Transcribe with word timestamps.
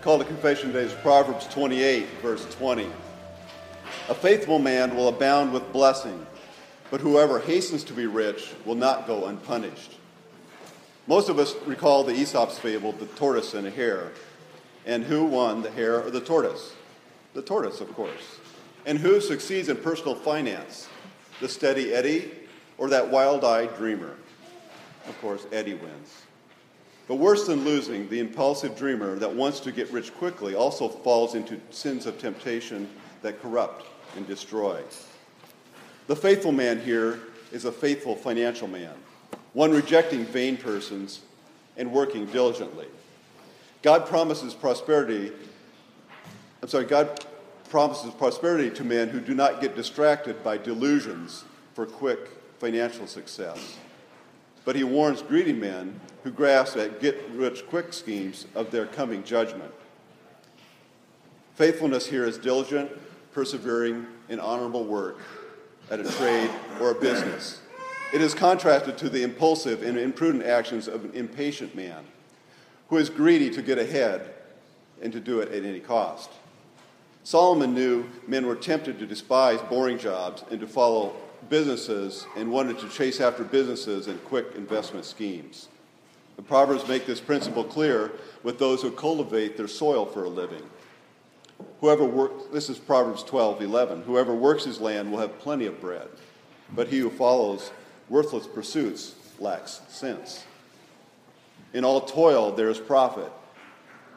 Call 0.00 0.18
to 0.18 0.24
confession 0.24 0.72
today 0.72 0.86
is 0.86 0.94
Proverbs 0.94 1.46
28, 1.48 2.06
verse 2.22 2.46
20. 2.54 2.88
A 4.08 4.14
faithful 4.14 4.58
man 4.58 4.96
will 4.96 5.08
abound 5.08 5.52
with 5.52 5.72
blessing, 5.74 6.26
but 6.90 7.02
whoever 7.02 7.38
hastens 7.38 7.84
to 7.84 7.92
be 7.92 8.06
rich 8.06 8.54
will 8.64 8.76
not 8.76 9.06
go 9.06 9.26
unpunished. 9.26 9.98
Most 11.06 11.28
of 11.28 11.38
us 11.38 11.54
recall 11.66 12.02
the 12.02 12.14
Aesop's 12.14 12.58
fable, 12.58 12.92
The 12.92 13.06
Tortoise 13.06 13.52
and 13.52 13.66
the 13.66 13.70
Hare. 13.70 14.12
And 14.86 15.04
who 15.04 15.26
won, 15.26 15.60
the 15.60 15.70
hare 15.70 16.02
or 16.02 16.10
the 16.10 16.20
tortoise? 16.20 16.72
The 17.34 17.42
tortoise, 17.42 17.82
of 17.82 17.92
course. 17.94 18.38
And 18.86 18.98
who 18.98 19.20
succeeds 19.20 19.68
in 19.68 19.76
personal 19.76 20.14
finance? 20.14 20.88
The 21.40 21.48
steady 21.48 21.92
Eddie 21.92 22.30
or 22.78 22.88
that 22.88 23.10
wild 23.10 23.44
eyed 23.44 23.76
dreamer? 23.76 24.14
Of 25.06 25.20
course, 25.20 25.46
Eddie 25.52 25.74
wins. 25.74 26.22
But 27.10 27.18
worse 27.18 27.44
than 27.44 27.64
losing, 27.64 28.08
the 28.08 28.20
impulsive 28.20 28.78
dreamer 28.78 29.16
that 29.16 29.34
wants 29.34 29.58
to 29.60 29.72
get 29.72 29.90
rich 29.90 30.14
quickly 30.14 30.54
also 30.54 30.88
falls 30.88 31.34
into 31.34 31.60
sins 31.70 32.06
of 32.06 32.20
temptation 32.20 32.88
that 33.22 33.42
corrupt 33.42 33.84
and 34.16 34.24
destroy. 34.28 34.80
The 36.06 36.14
faithful 36.14 36.52
man 36.52 36.80
here 36.80 37.18
is 37.50 37.64
a 37.64 37.72
faithful 37.72 38.14
financial 38.14 38.68
man, 38.68 38.92
one 39.54 39.72
rejecting 39.72 40.24
vain 40.24 40.56
persons 40.56 41.22
and 41.76 41.90
working 41.90 42.26
diligently. 42.26 42.86
God 43.82 44.06
promises 44.06 44.54
prosperity. 44.54 45.32
I'm 46.62 46.68
sorry, 46.68 46.84
God 46.84 47.24
promises 47.70 48.14
prosperity 48.14 48.70
to 48.70 48.84
men 48.84 49.08
who 49.08 49.18
do 49.18 49.34
not 49.34 49.60
get 49.60 49.74
distracted 49.74 50.44
by 50.44 50.58
delusions 50.58 51.42
for 51.74 51.86
quick 51.86 52.28
financial 52.60 53.08
success. 53.08 53.78
But 54.64 54.76
he 54.76 54.84
warns 54.84 55.22
greedy 55.22 55.52
men 55.52 55.98
who 56.22 56.30
grasp 56.30 56.76
at 56.76 57.00
get 57.00 57.16
rich 57.32 57.66
quick 57.68 57.92
schemes 57.92 58.46
of 58.54 58.70
their 58.70 58.86
coming 58.86 59.24
judgment. 59.24 59.72
Faithfulness 61.54 62.06
here 62.06 62.24
is 62.24 62.38
diligent, 62.38 62.90
persevering 63.32 64.06
in 64.28 64.38
honorable 64.38 64.84
work 64.84 65.18
at 65.90 66.00
a 66.00 66.04
trade 66.04 66.50
or 66.80 66.90
a 66.90 66.94
business. 66.94 67.60
It 68.12 68.20
is 68.20 68.34
contrasted 68.34 68.98
to 68.98 69.08
the 69.08 69.22
impulsive 69.22 69.82
and 69.82 69.98
imprudent 69.98 70.44
actions 70.44 70.88
of 70.88 71.04
an 71.04 71.12
impatient 71.14 71.74
man 71.74 72.04
who 72.88 72.96
is 72.96 73.08
greedy 73.08 73.50
to 73.50 73.62
get 73.62 73.78
ahead 73.78 74.34
and 75.00 75.12
to 75.12 75.20
do 75.20 75.40
it 75.40 75.52
at 75.52 75.64
any 75.64 75.80
cost. 75.80 76.30
Solomon 77.22 77.74
knew 77.74 78.06
men 78.26 78.46
were 78.46 78.56
tempted 78.56 78.98
to 78.98 79.06
despise 79.06 79.60
boring 79.62 79.98
jobs 79.98 80.42
and 80.50 80.60
to 80.60 80.66
follow 80.66 81.14
businesses 81.48 82.26
and 82.36 82.50
wanted 82.50 82.78
to 82.80 82.88
chase 82.88 83.20
after 83.20 83.44
businesses 83.44 84.06
and 84.06 84.22
quick 84.24 84.54
investment 84.56 85.04
schemes. 85.04 85.68
The 86.36 86.42
Proverbs 86.42 86.86
make 86.88 87.06
this 87.06 87.20
principle 87.20 87.64
clear 87.64 88.12
with 88.42 88.58
those 88.58 88.82
who 88.82 88.90
cultivate 88.90 89.56
their 89.56 89.68
soil 89.68 90.06
for 90.06 90.24
a 90.24 90.28
living. 90.28 90.62
Whoever 91.80 92.04
works, 92.04 92.44
this 92.52 92.70
is 92.70 92.78
Proverbs 92.78 93.22
12, 93.22 93.62
11. 93.62 94.02
Whoever 94.02 94.34
works 94.34 94.64
his 94.64 94.80
land 94.80 95.10
will 95.10 95.18
have 95.18 95.38
plenty 95.38 95.66
of 95.66 95.80
bread, 95.80 96.08
but 96.74 96.88
he 96.88 96.98
who 96.98 97.10
follows 97.10 97.70
worthless 98.08 98.46
pursuits 98.46 99.14
lacks 99.38 99.80
sense. 99.88 100.44
In 101.72 101.84
all 101.84 102.00
toil 102.00 102.52
there 102.52 102.70
is 102.70 102.78
profit, 102.78 103.30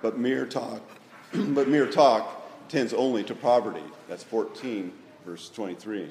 but 0.02 0.18
mere 0.18 0.46
talk, 0.46 0.81
but 1.34 1.68
mere 1.68 1.88
talk 1.88 2.69
tends 2.69 2.94
only 2.94 3.24
to 3.24 3.36
poverty. 3.36 3.84
That's 4.08 4.24
14, 4.24 4.92
verse 5.25 5.50
23. 5.50 6.09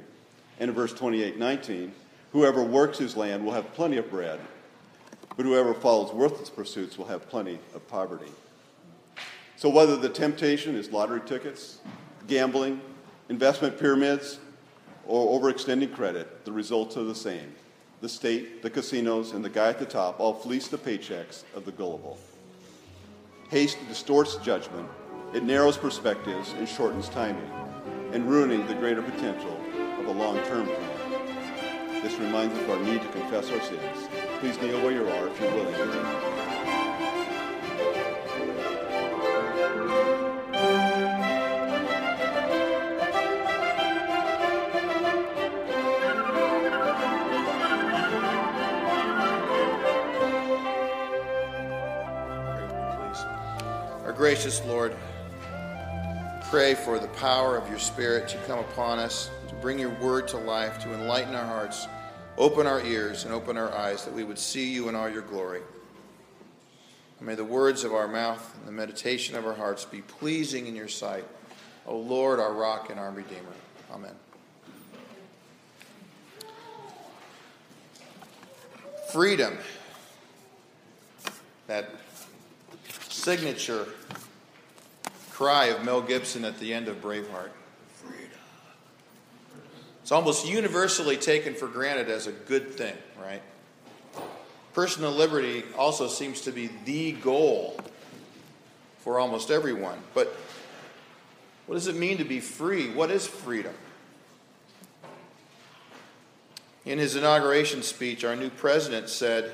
And 0.62 0.69
in 0.69 0.77
verse 0.77 0.93
28, 0.93 1.41
19, 1.41 1.93
whoever 2.31 2.62
works 2.62 2.97
his 2.97 3.17
land 3.17 3.45
will 3.45 3.50
have 3.50 3.75
plenty 3.75 3.97
of 3.97 4.09
bread, 4.09 4.39
but 5.37 5.45
whoever 5.45 5.75
follows 5.75 6.12
worthless 6.12 6.50
pursuits 6.50 6.97
will 6.97 7.06
have 7.06 7.28
plenty 7.28 7.59
of 7.75 7.89
poverty. 7.89 8.31
So, 9.56 9.69
whether 9.69 9.97
the 9.97 10.09
temptation 10.09 10.77
is 10.77 10.93
lottery 10.93 11.21
tickets, 11.27 11.81
gambling, 12.28 12.81
investment 13.28 13.77
pyramids, 13.77 14.39
or 15.05 15.37
overextending 15.41 15.97
credit, 15.97 16.45
the 16.45 16.53
results 16.53 16.97
are 16.97 17.03
the 17.03 17.12
same. 17.12 17.56
The 18.00 18.09
state, 18.09 18.62
the 18.62 18.71
casinos, 18.71 19.33
and 19.33 19.44
the 19.44 19.50
guy 19.50 19.69
at 19.69 19.81
the 19.81 19.84
top 19.84 20.21
all 20.21 20.33
fleece 20.33 20.69
the 20.69 20.79
paychecks 20.79 21.43
of 21.56 21.65
the 21.65 21.73
gullible. 21.73 22.21
Haste 23.50 23.79
distorts 23.89 24.37
judgment, 24.37 24.89
it 25.34 25.43
narrows 25.43 25.77
perspectives 25.77 26.53
and 26.53 26.69
shortens 26.69 27.09
timing, 27.09 27.50
and 28.12 28.31
ruining 28.31 28.65
the 28.69 28.75
greater 28.75 29.03
potential 29.03 29.61
of 30.02 30.08
a 30.08 30.18
long 30.18 30.36
term 30.44 30.66
plan. 30.66 32.02
This 32.02 32.18
reminds 32.18 32.54
us 32.54 32.62
of 32.62 32.70
our 32.70 32.80
need 32.80 33.00
to 33.00 33.08
confess 33.08 33.50
our 33.50 33.60
sins 33.60 34.08
Please 34.40 34.60
kneel 34.60 34.82
where 34.82 34.90
you 34.90 35.08
are 35.08 35.28
if 35.28 35.40
you're 35.40 35.54
willing. 35.54 35.74
Our 54.04 54.12
gracious 54.12 54.64
Lord, 54.66 54.96
pray 56.52 56.74
for 56.74 56.98
the 56.98 57.08
power 57.08 57.56
of 57.56 57.66
your 57.70 57.78
Spirit 57.78 58.28
to 58.28 58.36
come 58.46 58.58
upon 58.58 58.98
us, 58.98 59.30
to 59.48 59.54
bring 59.54 59.78
your 59.78 59.88
word 60.00 60.28
to 60.28 60.36
life, 60.36 60.78
to 60.78 60.92
enlighten 60.92 61.34
our 61.34 61.46
hearts 61.46 61.88
Open 62.38 62.66
our 62.66 62.80
ears 62.82 63.24
and 63.24 63.32
open 63.32 63.58
our 63.58 63.72
eyes 63.72 64.04
that 64.04 64.14
we 64.14 64.24
would 64.24 64.38
see 64.38 64.72
you 64.72 64.88
in 64.88 64.94
all 64.94 65.08
your 65.08 65.22
glory. 65.22 65.60
And 67.18 67.26
may 67.26 67.34
the 67.34 67.44
words 67.44 67.84
of 67.84 67.92
our 67.92 68.08
mouth 68.08 68.56
and 68.58 68.66
the 68.66 68.72
meditation 68.72 69.36
of 69.36 69.46
our 69.46 69.52
hearts 69.52 69.84
be 69.84 70.00
pleasing 70.00 70.66
in 70.66 70.74
your 70.74 70.88
sight, 70.88 71.24
O 71.86 71.96
Lord, 71.96 72.40
our 72.40 72.54
rock 72.54 72.88
and 72.90 72.98
our 72.98 73.10
Redeemer. 73.10 73.42
Amen. 73.92 74.14
Freedom. 79.12 79.58
That 81.66 81.90
signature 83.08 83.88
cry 85.42 85.64
of 85.64 85.84
Mel 85.84 86.00
Gibson 86.00 86.44
at 86.44 86.60
the 86.60 86.72
end 86.72 86.86
of 86.86 87.03
Braveheart. 87.03 87.50
It's 90.00 90.12
almost 90.12 90.47
universally 90.47 91.16
taken 91.16 91.54
for 91.54 91.66
granted 91.66 92.08
as 92.08 92.28
a 92.28 92.30
good 92.30 92.70
thing, 92.70 92.94
right? 93.20 93.42
Personal 94.72 95.10
liberty 95.10 95.64
also 95.76 96.06
seems 96.06 96.42
to 96.42 96.52
be 96.52 96.70
the 96.84 97.10
goal 97.10 97.76
for 99.00 99.19
almost 99.19 99.50
everyone. 99.50 99.98
But 100.14 100.32
what 101.66 101.75
does 101.75 101.88
it 101.88 101.96
mean 101.96 102.19
to 102.19 102.25
be 102.25 102.38
free? 102.38 102.90
What 102.90 103.11
is 103.11 103.26
freedom? 103.26 103.75
In 106.84 106.99
his 106.99 107.17
inauguration 107.17 107.82
speech, 107.82 108.22
our 108.22 108.37
new 108.37 108.50
president 108.50 109.08
said, 109.08 109.50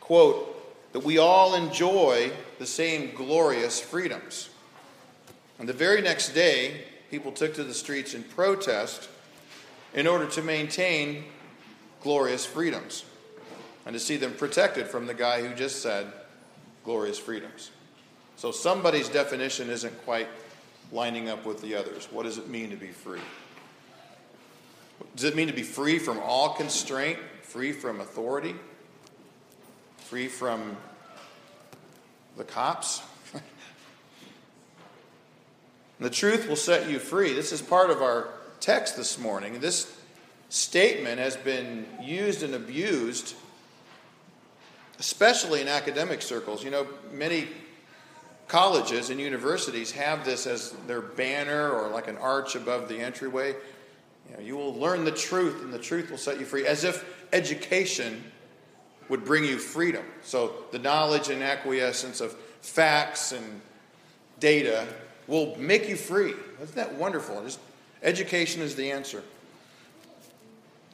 quote, 0.00 0.52
that 0.92 1.04
we 1.04 1.18
all 1.18 1.54
enjoy 1.54 2.32
the 2.58 2.66
same 2.66 3.14
glorious 3.14 3.78
freedoms. 3.78 4.48
And 5.58 5.68
the 5.68 5.72
very 5.72 6.02
next 6.02 6.30
day, 6.30 6.84
people 7.10 7.32
took 7.32 7.54
to 7.54 7.64
the 7.64 7.74
streets 7.74 8.14
in 8.14 8.22
protest 8.22 9.08
in 9.94 10.06
order 10.06 10.26
to 10.26 10.42
maintain 10.42 11.24
glorious 12.02 12.44
freedoms 12.44 13.04
and 13.86 13.94
to 13.94 14.00
see 14.00 14.16
them 14.16 14.32
protected 14.34 14.86
from 14.86 15.06
the 15.06 15.14
guy 15.14 15.40
who 15.40 15.54
just 15.54 15.80
said 15.80 16.06
glorious 16.84 17.18
freedoms. 17.18 17.70
So 18.36 18.50
somebody's 18.50 19.08
definition 19.08 19.70
isn't 19.70 20.04
quite 20.04 20.28
lining 20.92 21.28
up 21.28 21.46
with 21.46 21.62
the 21.62 21.74
others. 21.74 22.06
What 22.10 22.24
does 22.24 22.38
it 22.38 22.48
mean 22.48 22.70
to 22.70 22.76
be 22.76 22.88
free? 22.88 23.20
Does 25.14 25.24
it 25.24 25.36
mean 25.36 25.46
to 25.46 25.52
be 25.52 25.62
free 25.62 25.98
from 25.98 26.18
all 26.18 26.54
constraint, 26.54 27.18
free 27.42 27.72
from 27.72 28.00
authority, 28.00 28.54
free 29.98 30.28
from 30.28 30.76
the 32.36 32.44
cops? 32.44 33.02
The 35.98 36.10
truth 36.10 36.48
will 36.48 36.56
set 36.56 36.90
you 36.90 36.98
free. 36.98 37.32
This 37.32 37.52
is 37.52 37.62
part 37.62 37.90
of 37.90 38.02
our 38.02 38.28
text 38.60 38.96
this 38.96 39.18
morning. 39.18 39.60
This 39.60 39.96
statement 40.48 41.18
has 41.18 41.36
been 41.36 41.86
used 42.00 42.42
and 42.42 42.54
abused 42.54 43.34
especially 44.98 45.60
in 45.60 45.68
academic 45.68 46.22
circles. 46.22 46.64
You 46.64 46.70
know, 46.70 46.86
many 47.12 47.48
colleges 48.48 49.10
and 49.10 49.20
universities 49.20 49.90
have 49.92 50.24
this 50.24 50.46
as 50.46 50.72
their 50.86 51.02
banner 51.02 51.70
or 51.70 51.88
like 51.88 52.08
an 52.08 52.16
arch 52.16 52.54
above 52.54 52.88
the 52.88 52.98
entryway. 52.98 53.54
You, 54.28 54.36
know, 54.36 54.42
you 54.42 54.56
will 54.56 54.74
learn 54.74 55.04
the 55.04 55.12
truth, 55.12 55.62
and 55.62 55.72
the 55.72 55.78
truth 55.78 56.10
will 56.10 56.18
set 56.18 56.40
you 56.40 56.46
free, 56.46 56.66
as 56.66 56.84
if 56.84 57.04
education 57.32 58.24
would 59.08 59.24
bring 59.24 59.44
you 59.44 59.58
freedom. 59.58 60.04
So 60.22 60.64
the 60.72 60.78
knowledge 60.78 61.28
and 61.28 61.42
acquiescence 61.42 62.20
of 62.20 62.32
facts 62.60 63.32
and 63.32 63.60
data 64.40 64.86
will 65.26 65.56
make 65.56 65.88
you 65.88 65.96
free. 65.96 66.34
Isn't 66.62 66.76
that 66.76 66.94
wonderful? 66.94 67.42
Just 67.42 67.60
education 68.02 68.62
is 68.62 68.74
the 68.74 68.90
answer. 68.90 69.22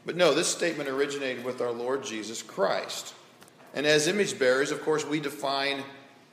But 0.04 0.16
no, 0.16 0.34
this 0.34 0.48
statement 0.48 0.88
originated 0.88 1.44
with 1.44 1.60
our 1.60 1.70
Lord 1.70 2.02
Jesus 2.02 2.42
Christ. 2.42 3.14
And 3.74 3.86
as 3.86 4.08
image 4.08 4.38
bearers, 4.38 4.70
of 4.70 4.82
course, 4.82 5.06
we 5.06 5.20
define 5.20 5.84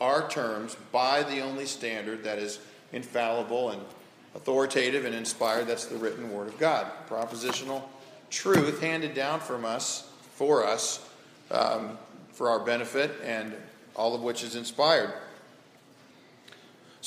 our 0.02 0.30
terms 0.30 0.76
by 0.92 1.24
the 1.24 1.42
only 1.42 1.66
standard 1.66 2.24
that 2.24 2.40
is 2.40 2.60
infallible 2.92 3.72
and 3.72 3.82
authoritative 4.36 5.06
and 5.06 5.14
inspired. 5.14 5.68
That's 5.68 5.86
the 5.86 5.98
written 5.98 6.32
Word 6.32 6.48
of 6.48 6.58
God. 6.58 6.88
Propositional 7.08 7.84
truth 8.30 8.82
handed 8.82 9.14
down 9.14 9.40
from 9.40 9.66
us, 9.66 10.10
for 10.34 10.66
us, 10.66 11.08
um, 11.52 11.98
for 12.32 12.50
our 12.50 12.60
benefit, 12.60 13.12
and 13.24 13.54
all 13.96 14.16
of 14.16 14.22
which 14.22 14.44
is 14.44 14.56
inspired. 14.56 15.14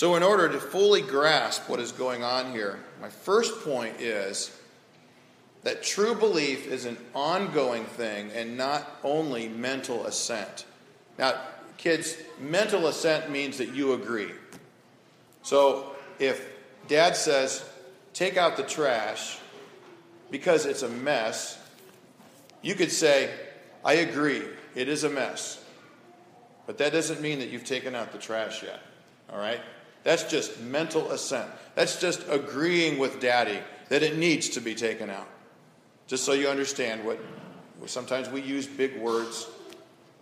So, 0.02 0.16
in 0.16 0.24
order 0.24 0.48
to 0.48 0.58
fully 0.58 1.00
grasp 1.00 1.68
what 1.68 1.78
is 1.78 1.92
going 1.92 2.24
on 2.24 2.50
here, 2.50 2.80
my 3.00 3.08
first 3.08 3.62
point 3.62 4.00
is 4.00 4.50
that 5.62 5.84
true 5.84 6.16
belief 6.16 6.66
is 6.66 6.86
an 6.86 6.96
ongoing 7.14 7.84
thing 7.84 8.32
and 8.34 8.56
not 8.56 8.98
only 9.04 9.46
mental 9.46 10.04
assent. 10.06 10.64
Now, 11.20 11.40
kids, 11.78 12.16
mental 12.40 12.88
assent 12.88 13.30
means 13.30 13.58
that 13.58 13.76
you 13.76 13.92
agree. 13.92 14.32
So, 15.44 15.94
if 16.18 16.50
dad 16.88 17.14
says, 17.14 17.64
take 18.12 18.36
out 18.36 18.56
the 18.56 18.64
trash 18.64 19.38
because 20.32 20.66
it's 20.66 20.82
a 20.82 20.88
mess, 20.88 21.60
you 22.60 22.74
could 22.74 22.90
say, 22.90 23.30
I 23.84 23.92
agree, 23.92 24.42
it 24.74 24.88
is 24.88 25.04
a 25.04 25.08
mess. 25.08 25.64
But 26.66 26.76
that 26.78 26.92
doesn't 26.92 27.20
mean 27.20 27.38
that 27.38 27.50
you've 27.50 27.64
taken 27.64 27.94
out 27.94 28.10
the 28.10 28.18
trash 28.18 28.64
yet. 28.64 28.80
All 29.32 29.38
right? 29.38 29.60
That's 30.04 30.24
just 30.24 30.60
mental 30.60 31.10
assent. 31.12 31.50
That's 31.74 32.00
just 32.00 32.24
agreeing 32.28 32.98
with 32.98 33.20
daddy 33.20 33.58
that 33.88 34.02
it 34.02 34.16
needs 34.16 34.48
to 34.50 34.60
be 34.60 34.74
taken 34.74 35.10
out. 35.10 35.28
Just 36.06 36.24
so 36.24 36.32
you 36.32 36.48
understand 36.48 37.04
what 37.04 37.18
sometimes 37.86 38.28
we 38.28 38.42
use 38.42 38.66
big 38.66 38.96
words, 38.98 39.46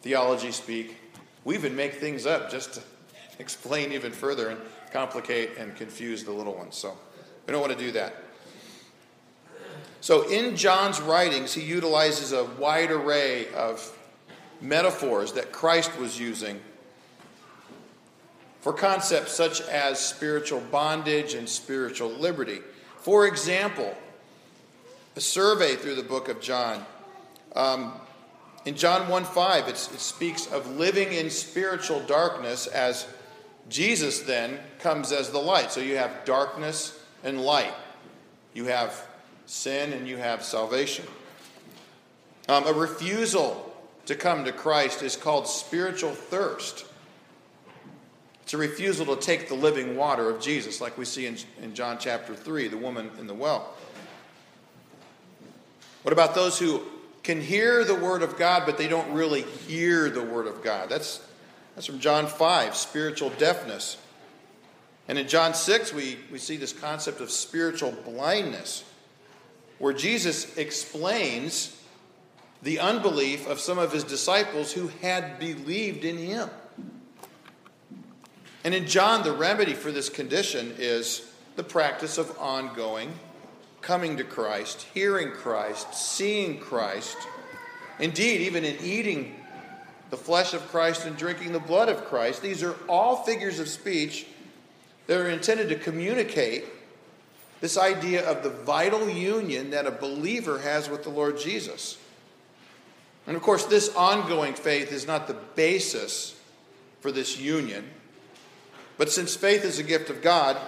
theology 0.03 0.53
speak. 0.53 0.97
We 1.45 1.55
even 1.55 1.75
make 1.75 1.95
things 1.95 2.27
up 2.27 2.51
just 2.51 2.75
to 2.75 2.81
explain 3.39 3.93
even 3.93 4.13
further 4.13 4.51
and 4.51 4.61
complicate 4.93 5.57
and 5.57 5.75
confuse 5.77 6.25
the 6.25 6.33
little 6.33 6.55
ones. 6.55 6.77
So 6.77 6.97
we 7.47 7.53
don't 7.53 7.61
want 7.61 7.73
to 7.73 7.79
do 7.79 7.93
that. 7.93 8.15
So 10.03 10.29
in 10.31 10.57
John's 10.57 11.01
writings, 11.01 11.53
he 11.53 11.63
utilizes 11.63 12.33
a 12.33 12.45
wide 12.45 12.91
array 12.91 13.53
of 13.55 13.97
metaphors 14.61 15.33
that 15.35 15.53
Christ 15.53 15.99
was 15.99 16.19
using 16.19 16.61
for 18.61 18.73
concepts 18.73 19.33
such 19.33 19.61
as 19.63 19.99
spiritual 19.99 20.61
bondage 20.71 21.35
and 21.35 21.49
spiritual 21.49 22.11
liberty. 22.11 22.61
For 22.99 23.27
example, 23.27 23.95
a 25.17 25.21
survey 25.21 25.77
through 25.77 25.95
the 25.95 26.03
book 26.03 26.29
of 26.29 26.41
John. 26.41 26.85
Um, 27.57 27.93
in 28.65 28.77
John 28.77 29.09
1 29.09 29.25
5, 29.25 29.69
it 29.69 29.77
speaks 29.77 30.47
of 30.47 30.77
living 30.77 31.13
in 31.13 31.31
spiritual 31.31 32.01
darkness 32.01 32.67
as 32.67 33.07
Jesus 33.69 34.21
then 34.21 34.59
comes 34.79 35.13
as 35.13 35.31
the 35.31 35.39
light. 35.39 35.73
So 35.73 35.81
you 35.81 35.97
have 35.97 36.25
darkness 36.25 36.99
and 37.25 37.41
light. 37.41 37.75
You 38.53 38.67
have 38.67 39.07
sin 39.47 39.93
and 39.93 40.07
you 40.07 40.17
have 40.19 40.43
salvation. 40.43 41.07
Um, 42.49 42.67
a 42.67 42.73
refusal 42.73 43.73
to 44.07 44.15
come 44.15 44.45
to 44.45 44.53
Christ 44.53 45.03
is 45.03 45.17
called 45.17 45.47
spiritual 45.47 46.13
thirst. 46.13 46.85
It's 48.51 48.55
a 48.55 48.59
refusal 48.59 49.07
to 49.15 49.15
take 49.15 49.47
the 49.47 49.55
living 49.55 49.97
water 49.97 50.29
of 50.29 50.41
Jesus, 50.41 50.81
like 50.81 50.99
we 50.99 51.05
see 51.05 51.27
in, 51.27 51.37
in 51.63 51.73
John 51.73 51.99
chapter 52.01 52.35
3, 52.35 52.67
the 52.67 52.77
woman 52.77 53.09
in 53.21 53.29
the 53.29 53.33
well. 53.33 53.73
What 56.03 56.13
about 56.13 56.35
those 56.35 56.59
who 56.59 56.83
can 57.23 57.41
hear 57.41 57.85
the 57.85 57.95
word 57.95 58.25
of 58.25 58.37
God, 58.37 58.65
but 58.67 58.77
they 58.77 58.89
don't 58.89 59.13
really 59.13 59.43
hear 59.43 60.11
the 60.11 60.25
word 60.25 60.49
of 60.49 60.65
God? 60.65 60.89
That's, 60.89 61.25
that's 61.77 61.87
from 61.87 62.01
John 62.01 62.27
5, 62.27 62.75
spiritual 62.75 63.31
deafness. 63.39 63.99
And 65.07 65.17
in 65.17 65.29
John 65.29 65.55
6, 65.55 65.95
we, 65.95 66.19
we 66.33 66.39
see 66.39 66.57
this 66.57 66.73
concept 66.73 67.21
of 67.21 67.31
spiritual 67.31 67.93
blindness, 68.05 68.83
where 69.79 69.93
Jesus 69.93 70.57
explains 70.57 71.81
the 72.65 72.81
unbelief 72.81 73.47
of 73.47 73.61
some 73.61 73.79
of 73.79 73.93
his 73.93 74.03
disciples 74.03 74.73
who 74.73 74.89
had 75.03 75.39
believed 75.39 76.05
in 76.05 76.19
him. 76.19 76.51
And 78.65 78.75
in 78.75 78.87
John, 78.87 79.23
the 79.23 79.33
remedy 79.33 79.75
for 79.75 79.91
this 79.91 80.09
condition 80.09 80.75
is 80.79 81.27
the 81.57 81.63
practice 81.63 82.19
of 82.19 82.37
ongoing 82.39 83.13
coming 83.81 84.19
to 84.19 84.25
Christ, 84.25 84.87
hearing 84.93 85.33
Christ, 85.33 85.95
seeing 85.95 86.59
Christ. 86.59 87.17
Indeed, 87.99 88.43
even 88.43 88.65
in 88.65 88.77
eating 88.83 89.37
the 90.11 90.17
flesh 90.17 90.55
of 90.55 90.67
Christ 90.69 91.07
and 91.07 91.17
drinking 91.17 91.53
the 91.53 91.61
blood 91.61 91.89
of 91.89 92.05
Christ, 92.05 92.43
these 92.43 92.63
are 92.63 92.75
all 92.89 93.25
figures 93.25 93.59
of 93.59 93.69
speech 93.69 94.27
that 95.07 95.19
are 95.19 95.31
intended 95.31 95.69
to 95.71 95.77
communicate 95.77 96.65
this 97.61 97.77
idea 97.77 98.29
of 98.29 98.43
the 98.43 98.51
vital 98.51 99.09
union 99.09 99.71
that 99.71 99.87
a 99.87 99.91
believer 99.91 100.59
has 100.61 100.89
with 100.89 101.03
the 101.03 101.11
Lord 101.11 101.39
Jesus. 101.39 101.99
And 103.27 103.37
of 103.37 103.43
course, 103.43 103.65
this 103.67 103.95
ongoing 103.95 104.55
faith 104.55 104.93
is 104.93 105.07
not 105.07 105.27
the 105.27 105.37
basis 105.55 106.39
for 107.01 107.13
this 107.13 107.39
union. 107.39 107.89
But 109.01 109.11
since 109.11 109.35
faith 109.35 109.65
is 109.65 109.79
a 109.79 109.83
gift 109.83 110.11
of 110.11 110.21
God, 110.21 110.59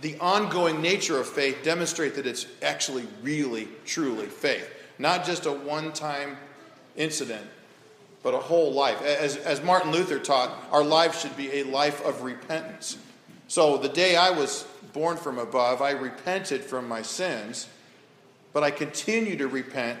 the 0.00 0.18
ongoing 0.18 0.82
nature 0.82 1.16
of 1.16 1.28
faith 1.28 1.58
demonstrates 1.62 2.16
that 2.16 2.26
it's 2.26 2.44
actually 2.60 3.06
really, 3.22 3.68
truly 3.84 4.26
faith. 4.26 4.68
Not 4.98 5.24
just 5.24 5.46
a 5.46 5.52
one 5.52 5.92
time 5.92 6.36
incident, 6.96 7.46
but 8.24 8.34
a 8.34 8.38
whole 8.38 8.72
life. 8.72 9.00
As, 9.02 9.36
as 9.36 9.62
Martin 9.62 9.92
Luther 9.92 10.18
taught, 10.18 10.50
our 10.72 10.82
life 10.82 11.20
should 11.20 11.36
be 11.36 11.60
a 11.60 11.62
life 11.62 12.04
of 12.04 12.22
repentance. 12.22 12.98
So 13.46 13.76
the 13.76 13.88
day 13.88 14.16
I 14.16 14.30
was 14.30 14.66
born 14.92 15.16
from 15.16 15.38
above, 15.38 15.80
I 15.80 15.92
repented 15.92 16.64
from 16.64 16.88
my 16.88 17.02
sins, 17.02 17.68
but 18.52 18.64
I 18.64 18.72
continue 18.72 19.36
to 19.36 19.46
repent 19.46 20.00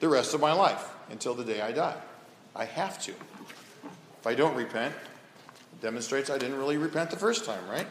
the 0.00 0.08
rest 0.08 0.32
of 0.32 0.40
my 0.40 0.54
life 0.54 0.94
until 1.10 1.34
the 1.34 1.44
day 1.44 1.60
I 1.60 1.72
die. 1.72 2.00
I 2.56 2.64
have 2.64 2.98
to. 3.02 3.10
If 3.10 4.26
I 4.26 4.34
don't 4.34 4.54
repent, 4.56 4.94
demonstrates 5.82 6.30
I 6.30 6.38
didn't 6.38 6.58
really 6.58 6.76
repent 6.76 7.10
the 7.10 7.16
first 7.16 7.44
time, 7.44 7.68
right? 7.68 7.88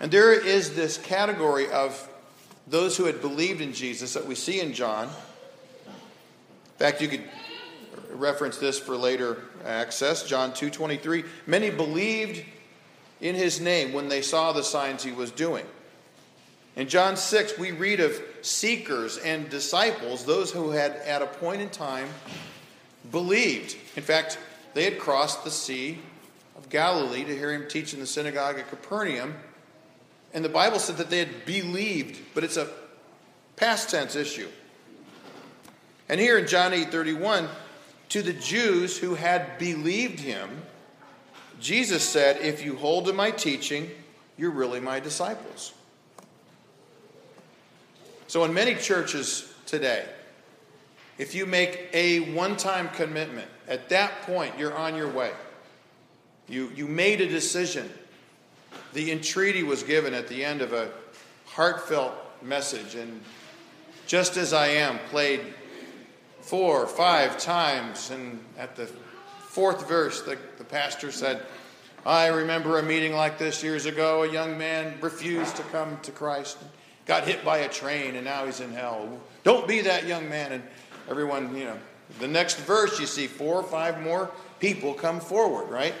And 0.00 0.10
there 0.10 0.32
is 0.32 0.74
this 0.74 0.98
category 0.98 1.70
of 1.70 2.08
those 2.66 2.96
who 2.96 3.04
had 3.04 3.20
believed 3.20 3.60
in 3.60 3.72
Jesus 3.72 4.12
that 4.14 4.26
we 4.26 4.34
see 4.34 4.60
in 4.60 4.74
John. 4.74 5.06
In 5.06 5.92
fact, 6.78 7.00
you 7.00 7.06
could 7.06 7.22
reference 8.10 8.58
this 8.58 8.78
for 8.78 8.96
later 8.96 9.44
access. 9.64 10.24
John 10.24 10.52
2:23. 10.52 11.24
Many 11.46 11.70
believed 11.70 12.44
in 13.20 13.36
his 13.36 13.60
name 13.60 13.92
when 13.92 14.08
they 14.08 14.20
saw 14.20 14.52
the 14.52 14.64
signs 14.64 15.04
he 15.04 15.12
was 15.12 15.30
doing. 15.30 15.64
In 16.74 16.88
John 16.88 17.16
6, 17.16 17.56
we 17.56 17.70
read 17.70 18.00
of 18.00 18.20
seekers 18.42 19.16
and 19.16 19.48
disciples, 19.48 20.26
those 20.26 20.50
who 20.50 20.72
had 20.72 20.92
at 20.96 21.22
a 21.22 21.26
point 21.26 21.62
in 21.62 21.70
time 21.70 22.08
believed. 23.10 23.76
In 23.96 24.02
fact, 24.02 24.38
they 24.74 24.84
had 24.84 24.98
crossed 24.98 25.44
the 25.44 25.50
Sea 25.50 25.98
of 26.56 26.68
Galilee 26.68 27.24
to 27.24 27.36
hear 27.36 27.52
him 27.52 27.66
teach 27.68 27.94
in 27.94 28.00
the 28.00 28.06
synagogue 28.06 28.58
at 28.58 28.68
Capernaum 28.68 29.34
and 30.36 30.44
the 30.44 30.50
Bible 30.50 30.78
said 30.78 30.98
that 30.98 31.08
they 31.08 31.18
had 31.18 31.46
believed, 31.46 32.20
but 32.34 32.44
it's 32.44 32.58
a 32.58 32.68
past 33.56 33.88
tense 33.88 34.14
issue. 34.14 34.48
And 36.10 36.20
here 36.20 36.36
in 36.36 36.46
John 36.46 36.74
8 36.74 36.90
31, 36.90 37.48
to 38.10 38.20
the 38.20 38.34
Jews 38.34 38.98
who 38.98 39.14
had 39.14 39.56
believed 39.58 40.20
him, 40.20 40.62
Jesus 41.58 42.06
said, 42.06 42.36
If 42.42 42.62
you 42.62 42.76
hold 42.76 43.06
to 43.06 43.14
my 43.14 43.30
teaching, 43.30 43.90
you're 44.36 44.50
really 44.50 44.78
my 44.78 45.00
disciples. 45.00 45.72
So, 48.26 48.44
in 48.44 48.52
many 48.52 48.74
churches 48.74 49.50
today, 49.64 50.04
if 51.18 51.34
you 51.34 51.46
make 51.46 51.88
a 51.92 52.20
one 52.34 52.56
time 52.56 52.88
commitment, 52.90 53.48
at 53.68 53.88
that 53.88 54.22
point, 54.22 54.58
you're 54.58 54.76
on 54.76 54.94
your 54.94 55.10
way. 55.10 55.32
You, 56.48 56.70
you 56.76 56.86
made 56.86 57.20
a 57.20 57.28
decision 57.28 57.90
the 58.92 59.12
entreaty 59.12 59.62
was 59.62 59.82
given 59.82 60.14
at 60.14 60.28
the 60.28 60.44
end 60.44 60.62
of 60.62 60.72
a 60.72 60.90
heartfelt 61.46 62.14
message, 62.42 62.94
and 62.94 63.20
Just 64.06 64.36
as 64.36 64.52
I 64.52 64.68
Am 64.68 64.98
played 65.10 65.40
four 66.40 66.82
or 66.82 66.86
five 66.86 67.38
times. 67.38 68.10
And 68.10 68.42
at 68.56 68.76
the 68.76 68.86
fourth 69.48 69.88
verse, 69.88 70.22
the, 70.22 70.38
the 70.58 70.64
pastor 70.64 71.10
said, 71.10 71.42
I 72.06 72.28
remember 72.28 72.78
a 72.78 72.82
meeting 72.82 73.14
like 73.14 73.36
this 73.36 73.62
years 73.62 73.84
ago. 73.84 74.22
A 74.22 74.32
young 74.32 74.56
man 74.56 74.94
refused 75.00 75.56
to 75.56 75.62
come 75.64 75.98
to 76.02 76.12
Christ, 76.12 76.56
got 77.04 77.26
hit 77.26 77.44
by 77.44 77.58
a 77.58 77.68
train, 77.68 78.14
and 78.14 78.24
now 78.24 78.46
he's 78.46 78.60
in 78.60 78.72
hell. 78.72 79.20
Don't 79.42 79.66
be 79.66 79.82
that 79.82 80.06
young 80.06 80.28
man. 80.28 80.52
And 80.52 80.62
everyone, 81.08 81.56
you 81.56 81.64
know, 81.64 81.78
the 82.20 82.28
next 82.28 82.58
verse, 82.60 83.00
you 83.00 83.06
see 83.06 83.26
four 83.26 83.56
or 83.56 83.62
five 83.62 84.00
more 84.00 84.30
people 84.60 84.94
come 84.94 85.20
forward, 85.20 85.68
right? 85.68 85.94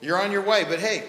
You're 0.00 0.20
on 0.20 0.32
your 0.32 0.42
way. 0.42 0.64
But 0.64 0.80
hey, 0.80 1.04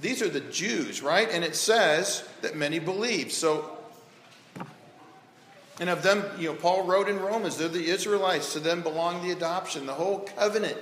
these 0.00 0.22
are 0.22 0.28
the 0.28 0.40
Jews, 0.40 1.02
right? 1.02 1.28
And 1.30 1.44
it 1.44 1.56
says 1.56 2.26
that 2.40 2.56
many 2.56 2.78
believe. 2.78 3.32
So, 3.32 3.78
and 5.80 5.90
of 5.90 6.02
them, 6.02 6.24
you 6.38 6.48
know, 6.48 6.54
Paul 6.54 6.84
wrote 6.84 7.08
in 7.08 7.20
Romans, 7.20 7.56
they're 7.56 7.68
the 7.68 7.86
Israelites. 7.86 8.52
To 8.54 8.60
them 8.60 8.82
belong 8.82 9.22
the 9.22 9.32
adoption. 9.32 9.86
The 9.86 9.94
whole 9.94 10.20
covenant 10.20 10.76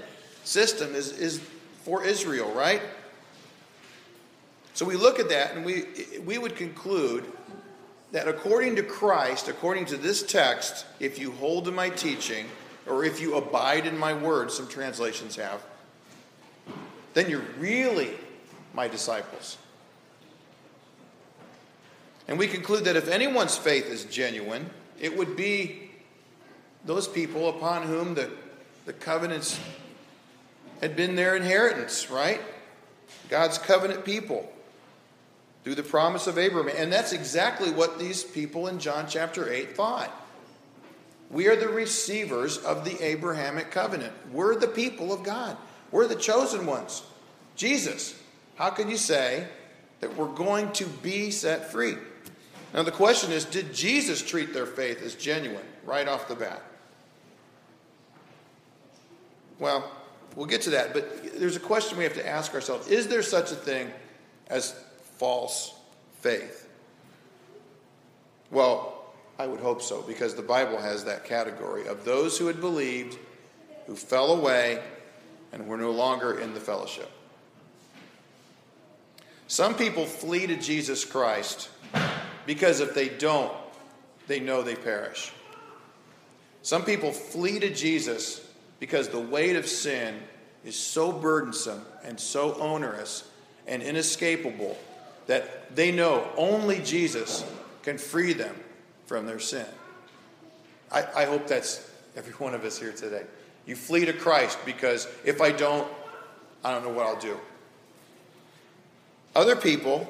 system 0.45 0.95
is, 0.95 1.13
is 1.19 1.41
for 1.83 2.05
Israel, 2.05 2.51
right? 2.53 2.83
So 4.75 4.85
we 4.85 4.97
look 4.97 5.19
at 5.19 5.31
that 5.31 5.57
and 5.57 5.65
we, 5.65 5.87
we 6.25 6.37
would 6.37 6.55
conclude 6.55 7.25
that 8.13 8.29
according 8.29 8.77
to 8.77 8.83
Christ, 8.83 9.49
according 9.49 9.87
to 9.87 9.97
this 9.97 10.23
text, 10.23 10.87
if 11.01 11.19
you 11.19 11.33
hold 11.33 11.65
to 11.65 11.73
my 11.73 11.89
teaching, 11.91 12.47
or 12.87 13.05
if 13.05 13.21
you 13.21 13.37
abide 13.37 13.87
in 13.87 13.99
my 13.99 14.15
word, 14.15 14.51
some 14.51 14.69
translations 14.69 15.37
have, 15.37 15.63
then 17.15 17.29
you're 17.29 17.45
really 17.59 18.11
my 18.75 18.87
disciples. 18.89 19.59
And 22.29 22.39
we 22.39 22.47
conclude 22.47 22.85
that 22.85 22.97
if 22.97 23.09
anyone's 23.09 23.57
faith 23.57 23.87
is 23.87 24.05
genuine, 24.05 24.71
it 25.01 25.17
would 25.17 25.37
be 25.37 25.91
those 26.85 27.09
people 27.09 27.49
upon 27.49 27.83
whom 27.83 28.15
the, 28.15 28.31
the 28.85 28.93
covenants 28.93 29.59
had 30.81 30.97
been 30.97 31.17
their 31.17 31.37
inheritance, 31.37 32.11
right? 32.11 32.41
God's 33.29 33.59
covenant 33.59 34.05
people 34.05 34.53
through 35.67 35.75
the 35.75 35.83
promise 35.83 36.29
of 36.29 36.39
Abraham. 36.39 36.73
And 36.79 36.93
that's 36.93 37.13
exactly 37.13 37.73
what 37.73 37.99
these 37.99 38.23
people 38.23 38.69
in 38.69 38.79
John 38.79 39.07
chapter 39.09 39.53
8 39.53 39.75
thought. 39.75 40.13
We 41.29 41.49
are 41.49 41.57
the 41.57 41.67
receivers 41.67 42.57
of 42.59 42.85
the 42.85 43.05
Abrahamic 43.05 43.73
covenant. 43.73 44.13
We're 44.31 44.55
the 44.55 44.69
people 44.69 45.13
of 45.13 45.25
God. 45.25 45.57
We're 45.91 46.07
the 46.07 46.15
chosen 46.15 46.67
ones. 46.67 47.03
Jesus, 47.57 48.15
how 48.55 48.71
can 48.71 48.89
you 48.89 48.97
say 48.97 49.49
that 49.99 50.17
we're 50.17 50.33
going 50.33 50.71
to 50.75 50.85
be 50.87 51.33
set 51.33 51.73
free? 51.73 51.97
Now, 52.73 52.85
the 52.85 52.93
question 52.93 53.33
is 53.33 53.45
did 53.45 53.75
Jesus 53.75 54.23
treat 54.23 54.55
their 54.55 54.67
faith 54.67 55.03
as 55.03 55.17
genuine 55.17 55.67
right 55.85 56.07
off 56.07 56.29
the 56.29 56.37
bat? 56.37 56.63
Well, 59.59 59.91
we'll 60.37 60.47
get 60.47 60.61
to 60.61 60.71
that, 60.71 60.93
but 60.93 61.41
there's 61.41 61.57
a 61.57 61.61
question 61.61 61.99
we 61.99 62.05
have 62.05 62.15
to 62.15 62.25
ask 62.25 62.55
ourselves 62.55 62.87
Is 62.87 63.09
there 63.09 63.23
such 63.23 63.51
a 63.51 63.57
thing 63.57 63.91
as 64.47 64.81
false 65.19 65.75
faith? 66.21 66.69
Well, 68.51 69.05
I 69.39 69.47
would 69.47 69.61
hope 69.61 69.83
so, 69.83 70.03
because 70.03 70.35
the 70.35 70.43
Bible 70.43 70.79
has 70.79 71.05
that 71.05 71.25
category 71.25 71.87
of 71.87 72.05
those 72.05 72.39
who 72.39 72.47
had 72.47 72.61
believed, 72.61 73.19
who 73.87 73.95
fell 73.95 74.33
away, 74.33 74.83
and 75.53 75.67
were 75.67 75.77
no 75.77 75.91
longer 75.91 76.39
in 76.39 76.55
the 76.55 76.61
fellowship. 76.61 77.11
Some 79.49 79.75
people 79.75 80.07
flee 80.07 80.47
to 80.47 80.57
Jesus 80.57 81.05
Christ 81.05 81.69
because 82.47 82.81
if 82.81 82.95
they 82.95 83.09
don't, 83.09 83.53
they 84.27 84.41
know 84.41 84.63
they 84.63 84.75
perish. 84.75 85.33
Some 86.63 86.85
people 86.85 87.13
flee 87.13 87.61
to 87.61 87.73
Jesus 87.73 88.45
because 88.81 89.09
the 89.09 89.21
weight 89.21 89.55
of 89.55 89.69
sin 89.69 90.17
is 90.65 90.77
so 90.77 91.13
burdensome 91.13 91.83
and 92.03 92.19
so 92.19 92.55
onerous 92.55 93.31
and 93.69 93.83
inescapable 93.83 94.77
that 95.27 95.75
they 95.75 95.93
know 95.93 96.29
only 96.37 96.81
Jesus 96.81 97.45
can 97.83 97.99
free 97.99 98.33
them 98.33 98.55
from 99.07 99.27
their 99.27 99.39
sin. 99.39 99.67
I, 100.91 101.05
I 101.17 101.25
hope 101.25 101.47
that's 101.47 101.89
every 102.17 102.33
one 102.35 102.55
of 102.55 102.65
us 102.65 102.79
here 102.79 102.93
today. 102.93 103.25
You 103.67 103.77
flee 103.77 104.05
to 104.05 104.13
Christ 104.13 104.59
because 104.65 105.09
if 105.25 105.41
I 105.41 105.51
don't, 105.51 105.87
I 106.65 106.73
don't 106.73 106.85
know 106.85 106.93
what 106.93 107.07
I'll 107.07 107.21
do. 107.21 107.39
Other 109.35 109.57
people 109.57 110.09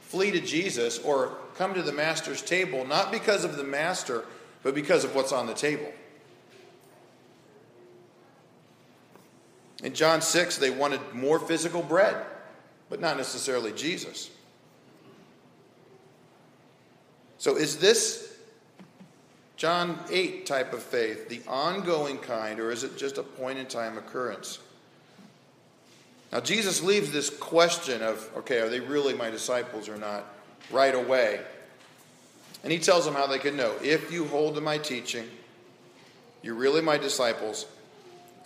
flee 0.00 0.30
to 0.32 0.40
Jesus 0.40 0.98
or 0.98 1.36
come 1.56 1.74
to 1.74 1.82
the 1.82 1.92
master's 1.92 2.42
table 2.42 2.84
not 2.84 3.12
because 3.12 3.44
of 3.44 3.56
the 3.56 3.64
master, 3.64 4.24
but 4.62 4.74
because 4.74 5.04
of 5.04 5.14
what's 5.14 5.32
on 5.32 5.46
the 5.46 5.54
table. 5.54 5.92
In 9.82 9.92
John 9.92 10.22
6, 10.22 10.56
they 10.58 10.70
wanted 10.70 11.00
more 11.12 11.38
physical 11.38 11.82
bread, 11.82 12.24
but 12.88 13.00
not 13.00 13.18
necessarily 13.18 13.70
Jesus. 13.72 14.30
So, 17.44 17.56
is 17.56 17.76
this 17.76 18.34
John 19.58 20.02
8 20.10 20.46
type 20.46 20.72
of 20.72 20.82
faith 20.82 21.28
the 21.28 21.42
ongoing 21.46 22.16
kind, 22.16 22.58
or 22.58 22.70
is 22.70 22.84
it 22.84 22.96
just 22.96 23.18
a 23.18 23.22
point 23.22 23.58
in 23.58 23.66
time 23.66 23.98
occurrence? 23.98 24.60
Now, 26.32 26.40
Jesus 26.40 26.82
leaves 26.82 27.12
this 27.12 27.28
question 27.28 28.02
of, 28.02 28.30
okay, 28.34 28.60
are 28.60 28.70
they 28.70 28.80
really 28.80 29.12
my 29.12 29.28
disciples 29.28 29.90
or 29.90 29.98
not, 29.98 30.24
right 30.70 30.94
away. 30.94 31.38
And 32.62 32.72
he 32.72 32.78
tells 32.78 33.04
them 33.04 33.12
how 33.12 33.26
they 33.26 33.38
can 33.38 33.58
know. 33.58 33.74
If 33.82 34.10
you 34.10 34.26
hold 34.28 34.54
to 34.54 34.62
my 34.62 34.78
teaching, 34.78 35.28
you're 36.42 36.54
really 36.54 36.80
my 36.80 36.96
disciples. 36.96 37.66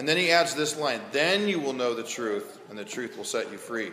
And 0.00 0.08
then 0.08 0.16
he 0.16 0.32
adds 0.32 0.56
this 0.56 0.76
line 0.76 1.02
then 1.12 1.46
you 1.46 1.60
will 1.60 1.72
know 1.72 1.94
the 1.94 2.02
truth, 2.02 2.58
and 2.68 2.76
the 2.76 2.84
truth 2.84 3.16
will 3.16 3.22
set 3.22 3.52
you 3.52 3.58
free. 3.58 3.92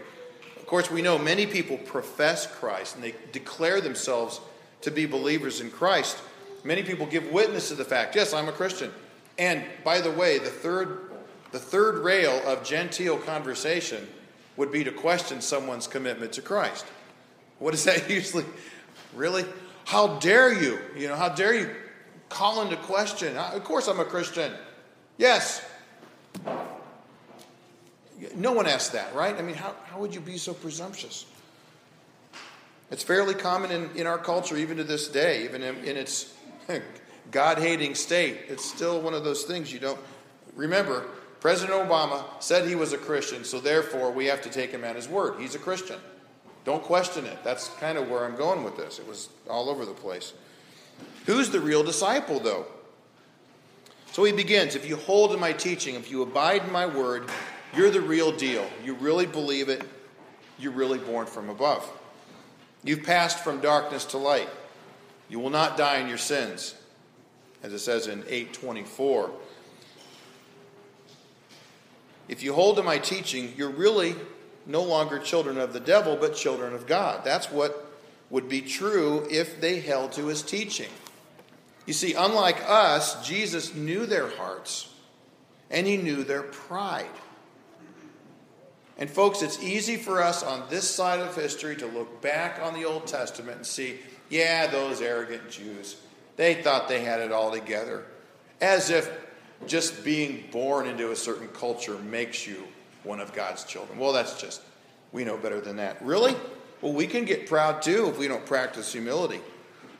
Of 0.57 0.65
course, 0.65 0.89
we 0.89 1.03
know 1.03 1.19
many 1.19 1.45
people 1.45 1.77
profess 1.77 2.47
Christ 2.47 2.95
and 2.95 3.03
they 3.03 3.13
declare 3.31 3.81
themselves 3.81 4.41
to 4.85 4.91
be 4.91 5.05
believers 5.05 5.61
in 5.61 5.69
Christ. 5.69 6.17
Many 6.63 6.83
people 6.83 7.05
give 7.05 7.31
witness 7.31 7.69
to 7.69 7.75
the 7.75 7.83
fact, 7.83 8.15
yes, 8.15 8.33
I'm 8.33 8.47
a 8.47 8.51
Christian. 8.51 8.91
And 9.37 9.63
by 9.83 9.99
the 9.99 10.11
way, 10.11 10.39
the 10.39 10.49
third 10.49 11.01
the 11.51 11.59
third 11.59 11.99
rail 11.99 12.41
of 12.45 12.65
genteel 12.65 13.17
conversation 13.17 14.05
would 14.57 14.71
be 14.71 14.83
to 14.83 14.91
question 14.91 15.39
someone's 15.39 15.87
commitment 15.87 16.33
to 16.33 16.41
Christ. 16.41 16.85
What 17.59 17.73
is 17.73 17.85
that 17.85 18.09
usually? 18.09 18.45
Really? 19.13 19.45
How 19.85 20.19
dare 20.19 20.53
you? 20.53 20.79
You 20.97 21.07
know, 21.07 21.15
how 21.15 21.29
dare 21.29 21.53
you 21.53 21.73
call 22.29 22.61
into 22.61 22.75
question? 22.75 23.37
Of 23.37 23.63
course 23.63 23.87
I'm 23.87 23.99
a 23.99 24.05
Christian. 24.05 24.51
Yes. 25.17 25.65
No 28.35 28.51
one 28.51 28.67
asks 28.67 28.89
that, 28.89 29.15
right? 29.15 29.35
I 29.35 29.41
mean, 29.41 29.55
how, 29.55 29.75
how 29.85 29.99
would 29.99 30.13
you 30.13 30.21
be 30.21 30.37
so 30.37 30.53
presumptuous? 30.53 31.25
It's 32.91 33.03
fairly 33.03 33.33
common 33.33 33.71
in, 33.71 33.89
in 33.95 34.07
our 34.07 34.17
culture, 34.17 34.57
even 34.57 34.77
to 34.77 34.83
this 34.83 35.07
day, 35.07 35.43
even 35.43 35.63
in, 35.63 35.75
in 35.83 35.97
its 35.97 36.33
God 37.31 37.57
hating 37.57 37.95
state. 37.95 38.41
It's 38.47 38.63
still 38.63 39.01
one 39.01 39.13
of 39.13 39.23
those 39.23 39.43
things 39.43 39.73
you 39.73 39.79
don't. 39.79 39.99
Remember, 40.55 41.05
President 41.39 41.77
Obama 41.77 42.23
said 42.39 42.67
he 42.67 42.75
was 42.75 42.93
a 42.93 42.97
Christian, 42.97 43.43
so 43.43 43.59
therefore 43.59 44.11
we 44.11 44.25
have 44.25 44.41
to 44.43 44.49
take 44.49 44.71
him 44.71 44.83
at 44.83 44.95
his 44.95 45.07
word. 45.07 45.39
He's 45.39 45.55
a 45.55 45.59
Christian. 45.59 45.99
Don't 46.63 46.83
question 46.83 47.25
it. 47.25 47.43
That's 47.43 47.69
kind 47.79 47.97
of 47.97 48.09
where 48.09 48.25
I'm 48.25 48.35
going 48.35 48.63
with 48.63 48.77
this. 48.77 48.97
It 48.97 49.07
was 49.07 49.29
all 49.49 49.69
over 49.69 49.85
the 49.85 49.93
place. 49.93 50.33
Who's 51.25 51.49
the 51.49 51.59
real 51.59 51.83
disciple, 51.83 52.39
though? 52.39 52.65
So 54.11 54.23
he 54.23 54.31
begins 54.31 54.75
If 54.75 54.87
you 54.87 54.95
hold 54.95 55.31
to 55.31 55.37
my 55.37 55.51
teaching, 55.51 55.95
if 55.95 56.09
you 56.09 56.21
abide 56.21 56.63
in 56.63 56.71
my 56.71 56.85
word, 56.85 57.29
you're 57.75 57.91
the 57.91 58.01
real 58.01 58.31
deal. 58.31 58.65
You 58.83 58.93
really 58.95 59.25
believe 59.25 59.69
it. 59.69 59.83
You're 60.57 60.71
really 60.71 60.99
born 60.99 61.27
from 61.27 61.49
above. 61.49 61.91
You've 62.85 63.03
passed 63.03 63.43
from 63.43 63.59
darkness 63.59 64.05
to 64.05 64.17
light. 64.17 64.49
You 65.27 65.39
will 65.39 65.49
not 65.49 65.75
die 65.75 65.97
in 65.97 66.07
your 66.07 66.19
sins, 66.19 66.75
as 67.63 67.73
it 67.73 67.79
says 67.79 68.07
in 68.07 68.19
824. 68.19 69.31
If 72.27 72.43
you 72.43 72.53
hold 72.53 72.77
to 72.77 72.83
my 72.83 72.99
teaching, 72.99 73.53
you're 73.57 73.69
really 73.69 74.15
no 74.67 74.83
longer 74.83 75.19
children 75.19 75.57
of 75.57 75.73
the 75.73 75.79
devil, 75.79 76.15
but 76.15 76.35
children 76.35 76.73
of 76.73 76.85
God. 76.87 77.23
That's 77.23 77.51
what 77.51 77.91
would 78.29 78.47
be 78.47 78.61
true 78.61 79.27
if 79.29 79.59
they 79.59 79.79
held 79.79 80.11
to 80.13 80.27
his 80.27 80.41
teaching. 80.41 80.89
You 81.85 81.93
see, 81.93 82.13
unlike 82.13 82.57
us, 82.67 83.27
Jesus 83.27 83.75
knew 83.75 84.05
their 84.05 84.29
hearts 84.29 84.89
and 85.69 85.85
he 85.85 85.97
knew 85.97 86.23
their 86.23 86.43
pride. 86.43 87.05
And, 88.97 89.09
folks, 89.09 89.41
it's 89.41 89.61
easy 89.61 89.97
for 89.97 90.21
us 90.21 90.41
on 90.41 90.63
this 90.69 90.89
side 90.89 91.19
of 91.19 91.35
history 91.35 91.75
to 91.77 91.85
look 91.85 92.21
back 92.21 92.59
on 92.61 92.73
the 92.73 92.85
Old 92.85 93.07
Testament 93.07 93.57
and 93.57 93.65
see, 93.65 93.99
yeah, 94.29 94.67
those 94.67 95.01
arrogant 95.01 95.49
Jews, 95.49 95.97
they 96.37 96.55
thought 96.55 96.87
they 96.87 97.01
had 97.01 97.19
it 97.19 97.31
all 97.31 97.51
together. 97.51 98.05
As 98.61 98.89
if 98.89 99.09
just 99.67 100.03
being 100.03 100.45
born 100.51 100.87
into 100.87 101.11
a 101.11 101.15
certain 101.15 101.47
culture 101.49 101.97
makes 101.97 102.47
you 102.47 102.63
one 103.03 103.19
of 103.19 103.33
God's 103.33 103.63
children. 103.65 103.99
Well, 103.99 104.13
that's 104.13 104.39
just, 104.39 104.61
we 105.11 105.25
know 105.25 105.37
better 105.37 105.59
than 105.59 105.77
that. 105.77 106.01
Really? 106.01 106.35
Well, 106.81 106.93
we 106.93 107.07
can 107.07 107.25
get 107.25 107.47
proud 107.47 107.81
too 107.81 108.07
if 108.07 108.17
we 108.17 108.27
don't 108.27 108.45
practice 108.45 108.91
humility. 108.93 109.41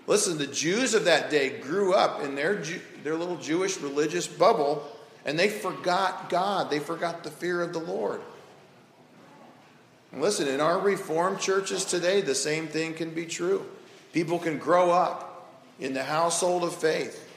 Listen, 0.08 0.38
the 0.38 0.48
Jews 0.48 0.94
of 0.94 1.06
that 1.06 1.30
day 1.30 1.60
grew 1.60 1.94
up 1.94 2.22
in 2.22 2.36
their, 2.36 2.64
their 3.04 3.16
little 3.16 3.38
Jewish 3.38 3.78
religious 3.78 4.28
bubble 4.28 4.86
and 5.26 5.38
they 5.38 5.50
forgot 5.50 6.30
God. 6.30 6.70
They 6.70 6.80
forgot 6.80 7.24
the 7.24 7.32
fear 7.32 7.62
of 7.62 7.74
the 7.74 7.80
Lord. 7.80 8.22
Listen, 10.16 10.48
in 10.48 10.62
our 10.62 10.80
Reformed 10.80 11.40
churches 11.40 11.84
today, 11.84 12.22
the 12.22 12.36
same 12.36 12.68
thing 12.68 12.94
can 12.94 13.10
be 13.10 13.26
true. 13.26 13.66
People 14.14 14.40
can 14.40 14.58
grow 14.58 14.92
up 14.92 15.52
in 15.80 15.94
the 15.94 16.04
household 16.04 16.64
of 16.64 16.74
faith, 16.74 17.30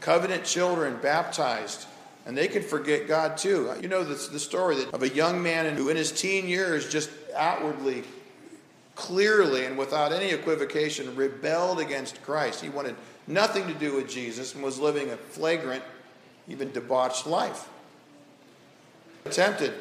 covenant 0.00 0.44
children 0.44 0.98
baptized, 1.02 1.86
and 2.24 2.36
they 2.36 2.48
can 2.48 2.62
forget 2.62 3.06
God 3.06 3.36
too. 3.36 3.74
You 3.80 3.88
know 3.88 4.04
the, 4.04 4.14
the 4.30 4.38
story 4.38 4.84
of 4.92 5.02
a 5.02 5.08
young 5.08 5.42
man 5.42 5.76
who, 5.76 5.90
in 5.90 5.96
his 5.96 6.12
teen 6.12 6.48
years, 6.48 6.90
just 6.90 7.10
outwardly 7.36 8.04
clearly 8.94 9.66
and 9.66 9.76
without 9.76 10.12
any 10.12 10.30
equivocation 10.30 11.14
rebelled 11.14 11.78
against 11.78 12.22
Christ. 12.22 12.62
He 12.62 12.68
wanted 12.68 12.96
nothing 13.26 13.66
to 13.66 13.74
do 13.74 13.94
with 13.94 14.08
Jesus 14.08 14.54
and 14.54 14.62
was 14.62 14.78
living 14.78 15.10
a 15.10 15.16
flagrant, 15.16 15.84
even 16.48 16.72
debauched 16.72 17.26
life. 17.26 17.68
Attempted 19.24 19.74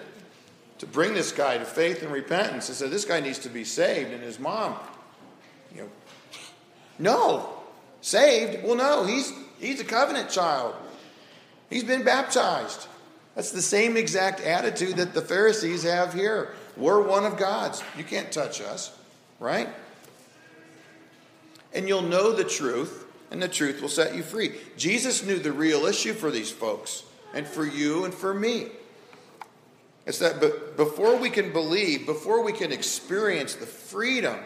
to 0.79 0.85
bring 0.85 1.13
this 1.13 1.31
guy 1.31 1.57
to 1.57 1.65
faith 1.65 2.03
and 2.03 2.11
repentance 2.11 2.69
and 2.69 2.77
said, 2.77 2.91
This 2.91 3.05
guy 3.05 3.19
needs 3.19 3.39
to 3.39 3.49
be 3.49 3.63
saved. 3.63 4.11
And 4.11 4.21
his 4.21 4.39
mom, 4.39 4.75
you 5.73 5.81
know, 5.81 5.89
no, 6.99 7.49
saved? 8.01 8.63
Well, 8.63 8.75
no, 8.75 9.05
he's, 9.05 9.31
he's 9.59 9.79
a 9.79 9.85
covenant 9.85 10.29
child. 10.29 10.75
He's 11.69 11.83
been 11.83 12.03
baptized. 12.03 12.87
That's 13.35 13.51
the 13.51 13.61
same 13.61 13.97
exact 13.97 14.39
attitude 14.41 14.97
that 14.97 15.13
the 15.13 15.21
Pharisees 15.21 15.83
have 15.83 16.13
here. 16.13 16.53
We're 16.75 17.01
one 17.01 17.25
of 17.25 17.37
God's. 17.37 17.83
You 17.97 18.03
can't 18.03 18.31
touch 18.31 18.61
us 18.61 18.97
right? 19.39 19.69
And 21.73 21.87
you'll 21.87 22.01
know 22.01 22.31
the 22.31 22.43
truth, 22.43 23.05
and 23.31 23.41
the 23.41 23.47
truth 23.47 23.81
will 23.81 23.89
set 23.89 24.15
you 24.15 24.23
free. 24.23 24.55
Jesus 24.77 25.23
knew 25.23 25.39
the 25.39 25.51
real 25.51 25.85
issue 25.85 26.13
for 26.13 26.31
these 26.31 26.51
folks, 26.51 27.03
and 27.33 27.45
for 27.45 27.65
you 27.65 28.05
and 28.05 28.13
for 28.13 28.33
me. 28.33 28.67
It's 30.07 30.19
that 30.19 30.39
but 30.39 30.77
before 30.77 31.17
we 31.17 31.29
can 31.29 31.51
believe, 31.51 32.05
before 32.05 32.41
we 32.41 32.53
can 32.53 32.71
experience 32.71 33.55
the 33.55 33.65
freedom 33.65 34.39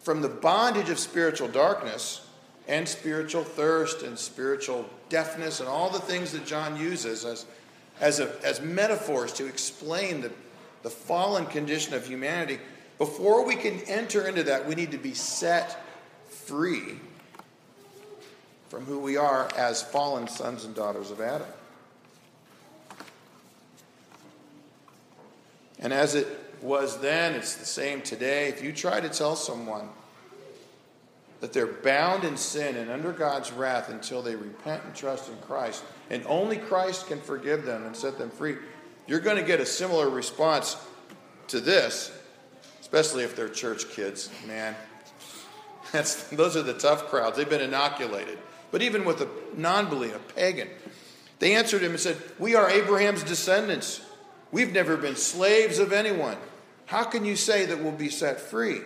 from 0.00 0.20
the 0.20 0.28
bondage 0.28 0.90
of 0.90 0.98
spiritual 0.98 1.46
darkness 1.46 2.26
and 2.66 2.88
spiritual 2.88 3.44
thirst 3.44 4.02
and 4.02 4.18
spiritual 4.18 4.84
deafness 5.08 5.60
and 5.60 5.68
all 5.68 5.88
the 5.88 6.00
things 6.00 6.32
that 6.32 6.44
John 6.44 6.76
uses 6.76 7.24
as, 7.24 7.46
as, 8.00 8.18
a, 8.18 8.34
as 8.44 8.60
metaphors 8.60 9.32
to 9.34 9.46
explain 9.46 10.20
the, 10.20 10.32
the 10.82 10.90
fallen 10.90 11.46
condition 11.46 11.94
of 11.94 12.04
humanity, 12.04 12.58
before 12.98 13.46
we 13.46 13.54
can 13.54 13.78
enter 13.86 14.26
into 14.26 14.42
that, 14.42 14.66
we 14.66 14.74
need 14.74 14.90
to 14.90 14.98
be 14.98 15.14
set 15.14 15.80
free 16.28 16.96
from 18.68 18.84
who 18.84 18.98
we 18.98 19.16
are 19.16 19.48
as 19.56 19.80
fallen 19.80 20.26
sons 20.26 20.64
and 20.64 20.74
daughters 20.74 21.12
of 21.12 21.20
Adam. 21.20 21.46
And 25.82 25.92
as 25.92 26.14
it 26.14 26.26
was 26.62 27.00
then, 27.00 27.34
it's 27.34 27.56
the 27.56 27.66
same 27.66 28.00
today. 28.00 28.48
If 28.48 28.62
you 28.62 28.72
try 28.72 29.00
to 29.00 29.08
tell 29.08 29.36
someone 29.36 29.88
that 31.40 31.52
they're 31.52 31.66
bound 31.66 32.24
in 32.24 32.36
sin 32.36 32.76
and 32.76 32.90
under 32.90 33.12
God's 33.12 33.52
wrath 33.52 33.90
until 33.90 34.22
they 34.22 34.36
repent 34.36 34.84
and 34.84 34.94
trust 34.94 35.28
in 35.28 35.36
Christ, 35.38 35.84
and 36.08 36.24
only 36.26 36.56
Christ 36.56 37.08
can 37.08 37.20
forgive 37.20 37.64
them 37.64 37.84
and 37.84 37.94
set 37.94 38.16
them 38.16 38.30
free, 38.30 38.56
you're 39.06 39.20
going 39.20 39.36
to 39.36 39.42
get 39.42 39.60
a 39.60 39.66
similar 39.66 40.08
response 40.08 40.76
to 41.48 41.60
this 41.60 42.12
especially 42.92 43.24
if 43.24 43.34
they're 43.34 43.48
church 43.48 43.88
kids. 43.90 44.28
Man, 44.46 44.76
that's, 45.92 46.24
those 46.24 46.58
are 46.58 46.62
the 46.62 46.74
tough 46.74 47.06
crowds. 47.06 47.38
They've 47.38 47.48
been 47.48 47.62
inoculated. 47.62 48.38
But 48.70 48.82
even 48.82 49.06
with 49.06 49.22
a 49.22 49.28
non 49.56 49.86
believer, 49.86 50.16
a 50.16 50.32
pagan, 50.34 50.68
they 51.38 51.54
answered 51.54 51.82
him 51.82 51.92
and 51.92 52.00
said, 52.00 52.18
We 52.38 52.54
are 52.54 52.68
Abraham's 52.68 53.22
descendants. 53.22 54.02
We've 54.52 54.72
never 54.72 54.96
been 54.96 55.16
slaves 55.16 55.78
of 55.78 55.92
anyone. 55.92 56.36
How 56.86 57.04
can 57.04 57.24
you 57.24 57.36
say 57.36 57.66
that 57.66 57.82
we'll 57.82 57.90
be 57.90 58.10
set 58.10 58.38
free? 58.38 58.82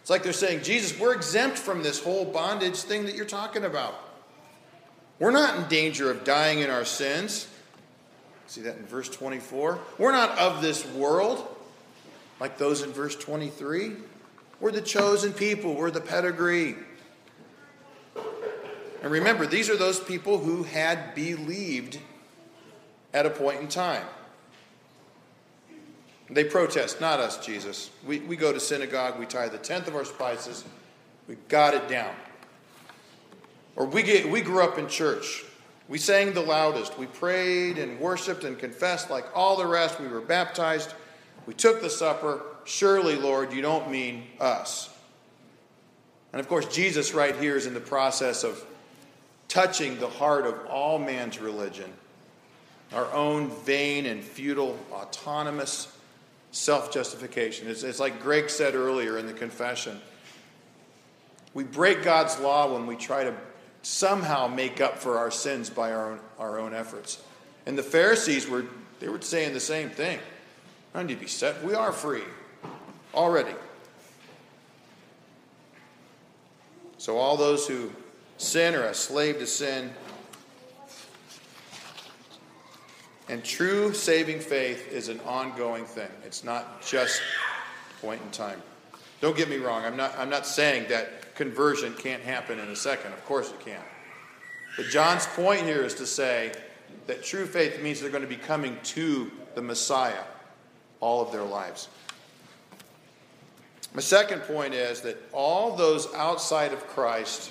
It's 0.00 0.10
like 0.10 0.22
they're 0.22 0.32
saying, 0.32 0.62
Jesus, 0.62 0.98
we're 0.98 1.14
exempt 1.14 1.58
from 1.58 1.82
this 1.82 2.00
whole 2.02 2.24
bondage 2.24 2.76
thing 2.76 3.06
that 3.06 3.16
you're 3.16 3.24
talking 3.24 3.64
about. 3.64 3.94
We're 5.18 5.32
not 5.32 5.56
in 5.56 5.68
danger 5.68 6.10
of 6.12 6.22
dying 6.22 6.60
in 6.60 6.70
our 6.70 6.84
sins. 6.84 7.48
See 8.46 8.60
that 8.62 8.76
in 8.76 8.86
verse 8.86 9.08
24? 9.08 9.80
We're 9.98 10.12
not 10.12 10.38
of 10.38 10.62
this 10.62 10.86
world 10.92 11.44
like 12.38 12.58
those 12.58 12.82
in 12.82 12.92
verse 12.92 13.16
23. 13.16 13.92
We're 14.60 14.70
the 14.70 14.80
chosen 14.80 15.32
people, 15.32 15.74
we're 15.74 15.90
the 15.90 16.00
pedigree. 16.00 16.76
And 19.02 19.10
remember, 19.10 19.46
these 19.46 19.68
are 19.68 19.76
those 19.76 20.00
people 20.00 20.38
who 20.38 20.62
had 20.62 21.14
believed 21.14 21.98
at 23.16 23.24
a 23.24 23.30
point 23.30 23.58
in 23.62 23.66
time. 23.66 24.04
They 26.28 26.44
protest, 26.44 27.00
not 27.00 27.18
us, 27.18 27.44
Jesus. 27.44 27.90
We, 28.06 28.18
we 28.20 28.36
go 28.36 28.52
to 28.52 28.60
synagogue, 28.60 29.18
we 29.18 29.24
tithe 29.24 29.52
the 29.52 29.58
tenth 29.58 29.88
of 29.88 29.94
our 29.94 30.04
spices, 30.04 30.64
we 31.26 31.36
got 31.48 31.72
it 31.72 31.88
down. 31.88 32.14
Or 33.74 33.86
we, 33.86 34.02
get, 34.02 34.30
we 34.30 34.42
grew 34.42 34.62
up 34.62 34.76
in 34.76 34.86
church. 34.86 35.44
We 35.88 35.96
sang 35.96 36.34
the 36.34 36.42
loudest. 36.42 36.98
We 36.98 37.06
prayed 37.06 37.78
and 37.78 37.98
worshiped 37.98 38.44
and 38.44 38.58
confessed 38.58 39.08
like 39.08 39.24
all 39.34 39.56
the 39.56 39.66
rest. 39.66 39.98
We 40.00 40.08
were 40.08 40.20
baptized. 40.20 40.92
We 41.46 41.54
took 41.54 41.80
the 41.80 41.90
supper. 41.90 42.42
Surely, 42.64 43.16
Lord, 43.16 43.52
you 43.52 43.62
don't 43.62 43.90
mean 43.90 44.24
us. 44.40 44.90
And 46.32 46.40
of 46.40 46.48
course, 46.48 46.66
Jesus, 46.66 47.14
right 47.14 47.36
here, 47.36 47.56
is 47.56 47.66
in 47.66 47.74
the 47.74 47.80
process 47.80 48.44
of 48.44 48.64
touching 49.48 49.98
the 50.00 50.08
heart 50.08 50.46
of 50.46 50.66
all 50.66 50.98
man's 50.98 51.38
religion, 51.38 51.92
our 52.92 53.12
own 53.12 53.50
vain 53.50 54.06
and 54.06 54.22
futile, 54.22 54.78
autonomous 54.92 55.92
self 56.52 56.92
justification. 56.92 57.68
It's, 57.68 57.82
it's 57.82 58.00
like 58.00 58.22
Greg 58.22 58.50
said 58.50 58.74
earlier 58.74 59.18
in 59.18 59.26
the 59.26 59.32
confession. 59.32 60.00
We 61.54 61.64
break 61.64 62.02
God's 62.02 62.38
law 62.38 62.72
when 62.72 62.86
we 62.86 62.96
try 62.96 63.24
to 63.24 63.34
somehow 63.82 64.46
make 64.46 64.80
up 64.80 64.98
for 64.98 65.18
our 65.18 65.30
sins 65.30 65.70
by 65.70 65.92
our 65.92 66.12
own, 66.12 66.20
our 66.38 66.58
own 66.58 66.74
efforts. 66.74 67.22
And 67.66 67.76
the 67.78 67.82
Pharisees 67.82 68.48
were 68.48 68.66
they 69.00 69.08
were 69.08 69.20
saying 69.20 69.52
the 69.52 69.60
same 69.60 69.90
thing. 69.90 70.18
I 70.94 71.02
need 71.02 71.14
to 71.14 71.20
be 71.20 71.26
set. 71.26 71.62
We 71.62 71.74
are 71.74 71.92
free 71.92 72.24
already. 73.14 73.54
So 76.98 77.18
all 77.18 77.36
those 77.36 77.68
who 77.68 77.90
sin 78.38 78.74
or 78.74 78.82
are 78.82 78.88
a 78.88 78.94
slave 78.94 79.38
to 79.38 79.46
sin. 79.46 79.92
And 83.28 83.42
true 83.44 83.92
saving 83.92 84.40
faith 84.40 84.92
is 84.92 85.08
an 85.08 85.20
ongoing 85.20 85.84
thing. 85.84 86.08
It's 86.24 86.44
not 86.44 86.86
just 86.86 87.20
point 88.00 88.22
in 88.22 88.30
time. 88.30 88.62
Don't 89.20 89.36
get 89.36 89.48
me 89.48 89.56
wrong. 89.56 89.84
I'm 89.84 89.96
not, 89.96 90.16
I'm 90.18 90.30
not 90.30 90.46
saying 90.46 90.88
that 90.90 91.34
conversion 91.34 91.94
can't 91.94 92.22
happen 92.22 92.58
in 92.60 92.68
a 92.68 92.76
second. 92.76 93.12
Of 93.12 93.24
course 93.24 93.50
it 93.50 93.60
can. 93.60 93.80
But 94.76 94.86
John's 94.86 95.26
point 95.26 95.62
here 95.62 95.82
is 95.82 95.94
to 95.94 96.06
say 96.06 96.52
that 97.06 97.22
true 97.22 97.46
faith 97.46 97.82
means 97.82 98.00
they're 98.00 98.10
going 98.10 98.22
to 98.22 98.28
be 98.28 98.36
coming 98.36 98.76
to 98.84 99.30
the 99.54 99.62
Messiah 99.62 100.22
all 101.00 101.22
of 101.22 101.32
their 101.32 101.44
lives. 101.44 101.88
My 103.94 104.02
second 104.02 104.42
point 104.42 104.74
is 104.74 105.00
that 105.02 105.16
all 105.32 105.74
those 105.74 106.12
outside 106.14 106.72
of 106.72 106.86
Christ 106.88 107.50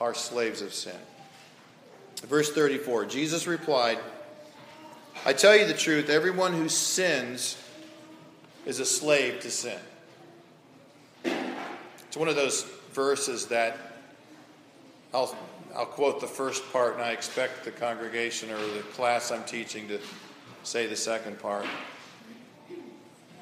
are 0.00 0.14
slaves 0.14 0.62
of 0.62 0.72
sin. 0.72 0.94
Verse 2.22 2.52
34 2.52 3.06
Jesus 3.06 3.46
replied, 3.46 3.98
I 5.26 5.32
tell 5.32 5.56
you 5.56 5.66
the 5.66 5.74
truth, 5.74 6.08
everyone 6.08 6.52
who 6.52 6.68
sins 6.68 7.60
is 8.64 8.78
a 8.78 8.84
slave 8.84 9.40
to 9.40 9.50
sin. 9.50 9.80
It's 11.24 12.16
one 12.16 12.28
of 12.28 12.36
those 12.36 12.62
verses 12.92 13.46
that 13.46 13.76
I'll, 15.12 15.36
I'll 15.74 15.84
quote 15.84 16.20
the 16.20 16.28
first 16.28 16.62
part, 16.72 16.94
and 16.94 17.02
I 17.02 17.10
expect 17.10 17.64
the 17.64 17.72
congregation 17.72 18.52
or 18.52 18.58
the 18.58 18.84
class 18.92 19.32
I'm 19.32 19.42
teaching 19.42 19.88
to 19.88 19.98
say 20.62 20.86
the 20.86 20.94
second 20.94 21.40
part. 21.40 21.66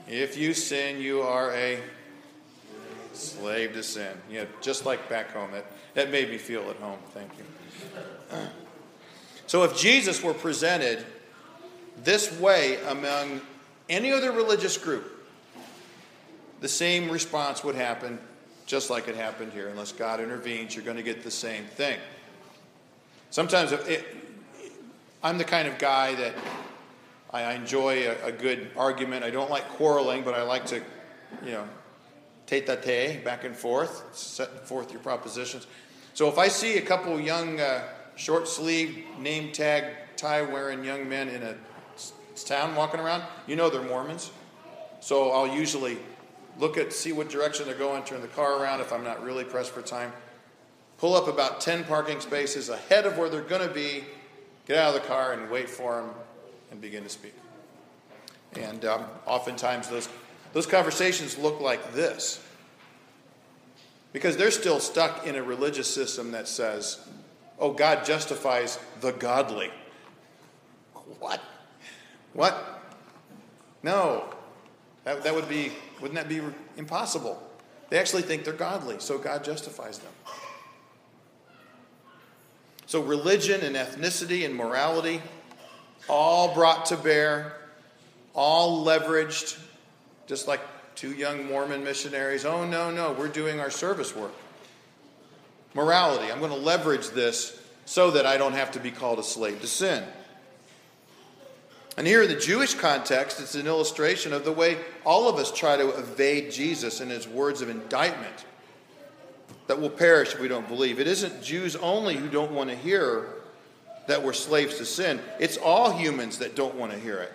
If 0.08 0.38
you 0.38 0.54
sin, 0.54 1.02
you 1.02 1.20
are 1.20 1.52
a 1.52 1.78
slave 3.12 3.74
to 3.74 3.82
sin. 3.82 4.16
Yeah, 4.30 4.46
just 4.62 4.86
like 4.86 5.06
back 5.10 5.32
home. 5.32 5.52
That, 5.52 5.66
that 5.92 6.10
made 6.10 6.30
me 6.30 6.38
feel 6.38 6.62
at 6.70 6.76
home. 6.76 6.98
Thank 7.12 7.30
you. 7.36 8.38
So 9.46 9.64
if 9.64 9.76
Jesus 9.76 10.22
were 10.22 10.32
presented 10.32 11.04
this 12.04 12.38
way 12.38 12.82
among 12.84 13.40
any 13.88 14.12
other 14.12 14.32
religious 14.32 14.76
group, 14.76 15.10
the 16.60 16.68
same 16.68 17.10
response 17.10 17.64
would 17.64 17.74
happen 17.74 18.18
just 18.66 18.90
like 18.90 19.08
it 19.08 19.16
happened 19.16 19.52
here. 19.52 19.68
Unless 19.68 19.92
God 19.92 20.20
intervenes, 20.20 20.74
you're 20.74 20.84
going 20.84 20.96
to 20.96 21.02
get 21.02 21.22
the 21.22 21.30
same 21.30 21.64
thing. 21.64 21.98
Sometimes 23.30 23.72
it, 23.72 24.06
I'm 25.22 25.38
the 25.38 25.44
kind 25.44 25.68
of 25.68 25.78
guy 25.78 26.14
that 26.14 26.34
I 27.32 27.52
enjoy 27.54 28.08
a, 28.08 28.26
a, 28.26 28.32
good 28.32 28.70
argument. 28.76 29.24
I 29.24 29.30
don't 29.30 29.50
like 29.50 29.68
quarreling, 29.70 30.22
but 30.22 30.34
I 30.34 30.42
like 30.42 30.66
to, 30.66 30.76
you 31.44 31.50
know, 31.50 31.68
tete 32.46 32.68
a 32.68 32.76
tete, 32.76 33.24
back 33.24 33.44
and 33.44 33.56
forth, 33.56 34.04
setting 34.16 34.56
forth 34.58 34.92
your 34.92 35.00
propositions. 35.00 35.66
So 36.14 36.28
if 36.28 36.38
I 36.38 36.46
see 36.46 36.78
a 36.78 36.82
couple 36.82 37.18
young, 37.18 37.58
uh, 37.58 37.88
short 38.14 38.46
sleeve, 38.46 39.04
name 39.18 39.50
tag, 39.50 39.84
tie 40.16 40.42
wearing 40.42 40.84
young 40.84 41.08
men 41.08 41.28
in 41.28 41.42
a 41.42 41.56
town 42.42 42.74
walking 42.74 42.98
around, 42.98 43.22
you 43.46 43.54
know 43.54 43.70
they're 43.70 43.82
Mormons. 43.82 44.32
So 45.00 45.30
I'll 45.30 45.54
usually 45.54 45.98
look 46.58 46.78
at, 46.78 46.92
see 46.92 47.12
what 47.12 47.28
direction 47.28 47.66
they're 47.66 47.74
going, 47.74 48.02
turn 48.04 48.22
the 48.22 48.28
car 48.28 48.60
around 48.60 48.80
if 48.80 48.92
I'm 48.92 49.04
not 49.04 49.22
really 49.22 49.44
pressed 49.44 49.72
for 49.72 49.82
time, 49.82 50.12
pull 50.98 51.14
up 51.14 51.28
about 51.28 51.60
10 51.60 51.84
parking 51.84 52.20
spaces 52.20 52.68
ahead 52.68 53.06
of 53.06 53.18
where 53.18 53.28
they're 53.28 53.42
going 53.42 53.66
to 53.66 53.72
be, 53.72 54.04
get 54.66 54.78
out 54.78 54.94
of 54.94 55.02
the 55.02 55.06
car 55.06 55.32
and 55.32 55.50
wait 55.50 55.68
for 55.68 56.00
them 56.00 56.10
and 56.70 56.80
begin 56.80 57.02
to 57.02 57.08
speak. 57.08 57.34
And 58.56 58.84
um, 58.84 59.04
oftentimes 59.26 59.88
those, 59.88 60.08
those 60.52 60.66
conversations 60.66 61.36
look 61.38 61.60
like 61.60 61.92
this. 61.92 62.42
Because 64.12 64.36
they're 64.36 64.52
still 64.52 64.78
stuck 64.78 65.26
in 65.26 65.34
a 65.34 65.42
religious 65.42 65.92
system 65.92 66.30
that 66.32 66.46
says, 66.46 67.00
oh, 67.58 67.72
God 67.72 68.04
justifies 68.04 68.78
the 69.00 69.10
godly. 69.10 69.70
What? 71.18 71.42
What? 72.34 72.82
No. 73.82 74.24
That, 75.04 75.24
that 75.24 75.34
would 75.34 75.48
be, 75.48 75.72
wouldn't 76.00 76.16
that 76.16 76.28
be 76.28 76.40
impossible? 76.76 77.42
They 77.90 77.98
actually 77.98 78.22
think 78.22 78.44
they're 78.44 78.52
godly, 78.52 78.96
so 78.98 79.18
God 79.18 79.44
justifies 79.44 79.98
them. 79.98 80.12
So, 82.86 83.02
religion 83.02 83.62
and 83.62 83.76
ethnicity 83.76 84.44
and 84.44 84.54
morality, 84.54 85.22
all 86.08 86.54
brought 86.54 86.86
to 86.86 86.96
bear, 86.96 87.54
all 88.34 88.84
leveraged, 88.84 89.58
just 90.26 90.46
like 90.46 90.60
two 90.94 91.12
young 91.12 91.46
Mormon 91.46 91.82
missionaries. 91.82 92.44
Oh, 92.44 92.66
no, 92.66 92.90
no, 92.90 93.12
we're 93.12 93.28
doing 93.28 93.60
our 93.60 93.70
service 93.70 94.14
work. 94.14 94.32
Morality, 95.72 96.30
I'm 96.30 96.38
going 96.38 96.52
to 96.52 96.56
leverage 96.56 97.08
this 97.10 97.60
so 97.84 98.12
that 98.12 98.26
I 98.26 98.36
don't 98.36 98.52
have 98.52 98.72
to 98.72 98.80
be 98.80 98.90
called 98.90 99.18
a 99.18 99.24
slave 99.24 99.60
to 99.60 99.66
sin. 99.66 100.04
And 101.96 102.06
here 102.06 102.22
in 102.22 102.28
the 102.28 102.38
Jewish 102.38 102.74
context, 102.74 103.40
it's 103.40 103.54
an 103.54 103.66
illustration 103.66 104.32
of 104.32 104.44
the 104.44 104.52
way 104.52 104.78
all 105.04 105.28
of 105.28 105.36
us 105.36 105.52
try 105.52 105.76
to 105.76 105.90
evade 105.90 106.50
Jesus 106.50 107.00
and 107.00 107.10
his 107.10 107.28
words 107.28 107.60
of 107.60 107.68
indictment 107.68 108.44
that 109.68 109.80
will 109.80 109.90
perish 109.90 110.34
if 110.34 110.40
we 110.40 110.48
don't 110.48 110.68
believe. 110.68 110.98
It 110.98 111.06
isn't 111.06 111.42
Jews 111.42 111.76
only 111.76 112.16
who 112.16 112.28
don't 112.28 112.52
want 112.52 112.70
to 112.70 112.76
hear 112.76 113.28
that 114.06 114.22
we're 114.22 114.34
slaves 114.34 114.76
to 114.76 114.84
sin, 114.84 115.18
it's 115.40 115.56
all 115.56 115.90
humans 115.90 116.38
that 116.38 116.54
don't 116.54 116.74
want 116.74 116.92
to 116.92 116.98
hear 116.98 117.20
it. 117.20 117.32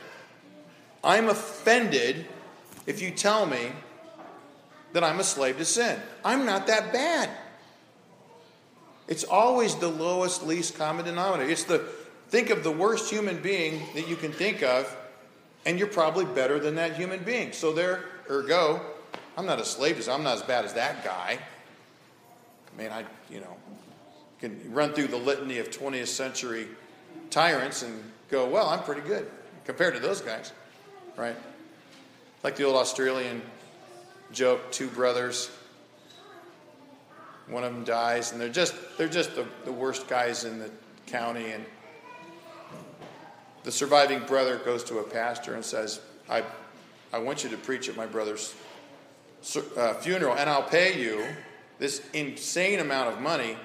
I'm 1.04 1.28
offended 1.30 2.28
if 2.86 3.02
you 3.02 3.10
tell 3.10 3.48
me 3.48 3.72
that 4.93 5.04
I'm 5.04 5.19
a 5.19 5.24
slave 5.24 5.58
to 5.58 5.65
sin. 5.65 6.00
I'm 6.24 6.45
not 6.45 6.67
that 6.67 6.93
bad. 6.93 7.30
It's 9.08 9.24
always 9.24 9.76
the 9.76 9.88
lowest, 9.88 10.45
least 10.45 10.78
common 10.78 11.06
denominator. 11.06 11.50
It's 11.50 11.63
the 11.63 11.84
think 12.30 12.50
of 12.50 12.63
the 12.63 12.72
worst 12.72 13.10
human 13.10 13.42
being 13.42 13.82
that 13.96 14.08
you 14.08 14.15
can 14.15 14.32
think 14.32 14.63
of, 14.63 14.96
and 15.65 15.78
you're 15.78 15.88
probably 15.88 16.26
better 16.26 16.60
than 16.60 16.76
that 16.76 16.96
human 16.96 17.24
being. 17.24 17.52
So 17.52 17.74
there, 17.74 18.06
ergo, 18.30 18.82
I'm 19.38 19.46
not 19.46 19.60
a 19.60 19.65
slave. 19.65 20.08
I'm 20.08 20.24
not 20.24 20.38
as 20.38 20.44
bad 20.44 20.65
as 20.65 20.74
that 20.74 21.04
guy. 21.04 21.39
I 22.68 22.82
mean, 22.82 22.92
I, 22.92 23.04
you 23.30 23.42
know, 23.42 23.58
can 24.39 24.60
run 24.72 24.94
through 24.94 25.08
the 25.08 25.18
litany 25.18 25.58
of 25.58 25.70
20th 25.70 26.08
century 26.08 26.68
tyrants 27.30 27.84
and 27.84 28.02
go, 28.30 28.48
well, 28.48 28.70
I'm 28.70 28.84
pretty 28.84 29.02
good 29.02 29.30
compared 29.65 29.94
to 29.96 30.00
those 30.00 30.22
guys, 30.22 30.54
right? 31.18 31.36
Like 32.44 32.56
the 32.56 32.63
old 32.63 32.76
Australian 32.76 33.42
joke, 34.32 34.72
two 34.72 34.88
brothers. 34.88 35.50
One 37.48 37.63
of 37.63 37.74
them 37.74 37.84
dies, 37.84 38.32
and 38.32 38.39
they're 38.39 38.50
just 38.50 38.76
they're 38.98 39.10
just 39.10 39.36
the, 39.36 39.46
the 39.65 39.72
worst 39.72 40.08
guys 40.08 40.46
in 40.46 40.60
the 40.60 40.70
county. 41.08 41.52
And 41.52 41.65
the 43.63 43.72
surviving 43.72 44.22
brother 44.26 44.58
goes 44.58 44.84
to 44.86 45.00
a 45.00 45.04
pastor 45.04 45.54
and 45.54 45.63
says, 45.63 46.00
"I, 46.30 46.43
I 47.13 47.19
want 47.19 47.43
you 47.43 47.50
to 47.50 47.58
preach 47.58 47.89
at 47.89 47.95
my 47.95 48.06
brother's 48.06 48.56
uh, 49.78 49.93
funeral, 49.95 50.36
and 50.36 50.50
I'll 50.50 50.63
pay 50.63 51.00
you 51.02 51.26
this 51.78 52.02
insane 52.13 52.80
amount 52.80 53.13
of 53.13 53.22
money 53.22 53.58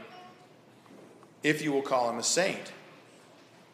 if 1.43 1.63
you 1.63 1.73
will 1.73 1.83
call 1.83 2.11
him 2.11 2.19
a 2.19 2.23
saint." 2.23 2.73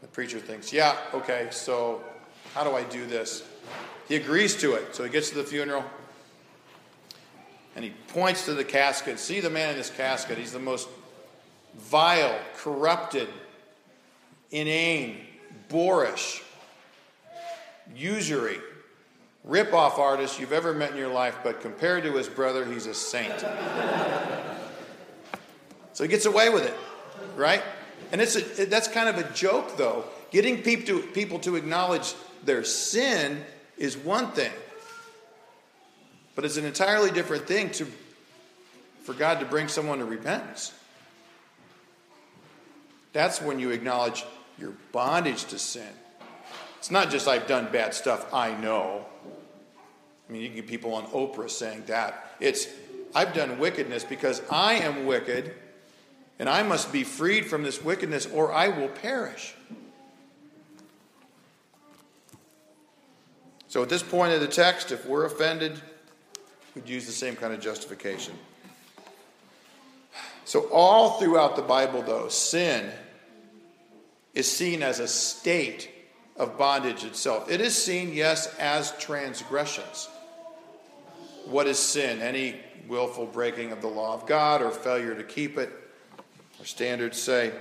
The 0.01 0.09
preacher 0.09 0.39
thinks, 0.39 0.73
"Yeah, 0.73 0.97
okay. 1.15 1.49
So 1.51 2.03
how 2.55 2.65
do 2.65 2.73
I 2.73 2.83
do 2.85 3.07
this?" 3.07 3.45
He 4.09 4.17
agrees 4.17 4.57
to 4.57 4.75
it. 4.75 4.97
So 4.97 5.05
he 5.05 5.11
gets 5.11 5.29
to 5.31 5.37
the 5.37 5.45
funeral 5.45 5.85
and 7.77 7.85
he 7.85 7.93
points 8.09 8.45
to 8.47 8.55
the 8.55 8.65
casket. 8.65 9.21
See 9.21 9.39
the 9.39 9.51
man 9.51 9.71
in 9.71 9.77
this 9.77 9.91
casket. 9.91 10.37
He's 10.37 10.53
the 10.53 10.59
most 10.59 10.89
vile, 11.77 12.37
corrupted, 12.57 13.29
inane, 14.51 15.27
boorish, 15.71 16.43
usury, 17.97 18.59
rip-off 19.45 19.99
artist 19.99 20.39
you've 20.39 20.53
ever 20.53 20.75
met 20.75 20.91
in 20.91 20.99
your 20.99 21.09
life, 21.09 21.39
but 21.43 21.63
compared 21.63 22.03
to 22.05 22.13
his 22.13 22.29
brother, 22.29 22.67
he's 22.67 22.87
a 22.87 22.95
saint. 22.95 23.41
so 25.93 26.05
he 26.05 26.09
gets 26.09 26.27
away 26.27 26.51
with 26.51 26.67
it, 26.67 26.75
right? 27.37 27.63
And 28.13 28.21
it's 28.21 28.37
a, 28.37 28.67
that's 28.67 28.89
kind 28.89 29.09
of 29.09 29.17
a 29.19 29.33
joke, 29.33 29.77
though. 29.77 30.05
Getting 30.31 30.63
people 30.63 30.87
to, 30.87 31.07
people 31.09 31.39
to 31.41 31.57
acknowledge 31.57 32.15
their 32.45 32.65
sin 32.65 33.43
is 33.79 33.97
one 33.97 34.33
thing. 34.33 34.53
But 36.35 36.45
it's 36.45 36.57
an 36.57 36.65
entirely 36.65 37.11
different 37.11 37.47
thing 37.47 37.71
to, 37.73 37.87
for 39.03 39.15
God 39.15 39.41
to 39.41 39.47
bring 39.47 39.69
someone 39.69 39.99
to 39.99 40.05
repentance. 40.05 40.73
That's 43.13 43.41
when 43.43 43.59
you 43.59 43.71
acknowledge 43.71 44.25
your 44.61 44.75
bondage 44.93 45.45
to 45.47 45.59
sin. 45.59 45.89
It's 46.79 46.91
not 46.91 47.11
just 47.11 47.27
I've 47.27 47.47
done 47.47 47.69
bad 47.73 47.95
stuff, 47.95 48.33
I 48.33 48.55
know. 48.55 49.05
I 50.29 50.33
mean, 50.33 50.43
you 50.43 50.49
can 50.49 50.57
get 50.57 50.67
people 50.67 50.95
on 50.95 51.07
Oprah 51.07 51.51
saying 51.51 51.85
that. 51.87 52.37
It's 52.41 52.69
I've 53.15 53.35
done 53.35 53.59
wickedness 53.59 54.05
because 54.05 54.43
I 54.51 54.75
am 54.75 55.07
wicked 55.07 55.55
and 56.39 56.49
I 56.49 56.63
must 56.63 56.93
be 56.93 57.03
freed 57.03 57.47
from 57.47 57.63
this 57.63 57.83
wickedness 57.83 58.27
or 58.27 58.53
I 58.53 58.69
will 58.69 58.89
perish. 58.89 59.55
So 63.69 63.83
at 63.83 63.89
this 63.89 64.03
point 64.03 64.33
of 64.33 64.41
the 64.41 64.49
text, 64.49 64.91
if 64.91 65.07
we're 65.07 65.27
offended, 65.27 65.81
we'd 66.75 66.89
use 66.89 67.07
the 67.07 67.13
same 67.13 67.37
kind 67.37 67.53
of 67.53 67.61
justification. 67.61 68.35
So, 70.45 70.63
all 70.71 71.21
throughout 71.21 71.55
the 71.55 71.63
Bible, 71.63 72.03
though, 72.03 72.27
sin 72.27 72.91
is 74.35 74.51
seen 74.51 74.83
as 74.83 75.01
a 75.01 75.09
state 75.09 75.91
of 76.37 76.57
bondage 76.57 77.05
itself. 77.05 77.51
It 77.51 77.61
is 77.61 77.77
seen, 77.77 78.13
yes, 78.13 78.55
as 78.59 78.97
transgressions. 78.99 80.09
What 81.47 81.67
is 81.67 81.79
sin? 81.79 82.23
Any 82.23 82.57
willful 82.89 83.27
breaking 83.27 83.73
of 83.73 83.81
the 83.81 83.89
law 83.89 84.15
of 84.15 84.27
God 84.27 84.63
or 84.63 84.71
failure 84.71 85.15
to 85.15 85.25
keep 85.25 85.59
it, 85.59 85.71
our 86.59 86.65
standards 86.65 87.21
say. 87.21 87.53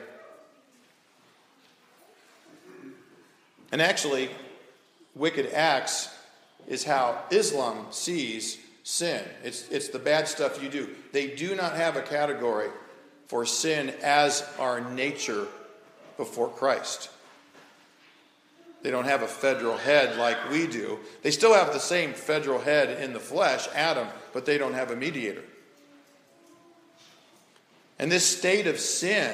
And 3.72 3.82
actually, 3.82 4.30
wicked 5.16 5.52
acts 5.54 6.16
is 6.68 6.84
how 6.84 7.22
Islam 7.32 7.88
sees 7.92 8.58
sin. 8.84 9.24
It's, 9.44 9.68
it's 9.70 9.90
the 9.90 10.00
bad 10.00 10.28
stuff 10.28 10.62
you 10.62 10.70
do. 10.70 10.90
They 11.12 11.28
do 11.28 11.56
not 11.56 11.76
have 11.76 11.96
a 11.96 12.02
category 12.02 12.70
for 13.28 13.46
sin 13.46 13.94
as 14.02 14.48
our 14.58 14.82
nature 14.82 15.48
before 16.20 16.50
Christ. 16.50 17.10
They 18.84 18.92
don't 18.92 19.06
have 19.06 19.22
a 19.22 19.28
federal 19.28 19.78
head 19.78 20.18
like 20.18 20.52
we 20.52 20.68
do. 20.68 21.00
They 21.22 21.32
still 21.32 21.54
have 21.54 21.72
the 21.72 21.80
same 21.80 22.14
federal 22.14 22.60
head 22.60 23.02
in 23.02 23.14
the 23.14 23.22
flesh, 23.22 23.70
Adam, 23.74 24.08
but 24.34 24.46
they 24.46 24.58
don't 24.58 24.74
have 24.74 24.92
a 24.92 24.98
mediator. 24.98 25.44
And 27.98 28.12
this 28.12 28.26
state 28.26 28.68
of 28.68 28.80
sin 28.80 29.34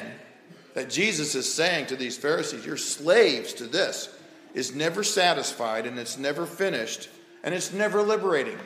that 0.76 0.91
Jesus 0.91 1.34
is 1.34 1.52
saying 1.52 1.88
to 1.88 1.95
these 1.95 2.17
Pharisees, 2.17 2.67
you're 2.67 2.78
slaves 2.78 3.54
to 3.54 3.65
this 3.65 4.10
is 4.54 4.76
never 4.76 5.04
satisfied 5.04 5.88
and 5.88 5.98
it's 5.98 6.19
never 6.19 6.45
finished 6.45 7.10
and 7.43 7.56
it's 7.56 7.74
never 7.74 8.04
liberating. 8.04 8.60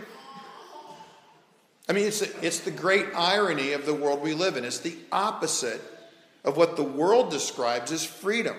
I 1.87 1.93
mean, 1.93 2.05
it's, 2.05 2.21
it's 2.21 2.59
the 2.59 2.71
great 2.71 3.07
irony 3.15 3.71
of 3.71 3.85
the 3.85 3.93
world 3.93 4.21
we 4.21 4.33
live 4.33 4.57
in. 4.57 4.65
It's 4.65 4.79
the 4.79 4.97
opposite 5.09 5.81
of 6.43 6.57
what 6.57 6.75
the 6.75 6.83
world 6.83 7.31
describes 7.31 7.91
as 7.91 8.05
freedom. 8.05 8.55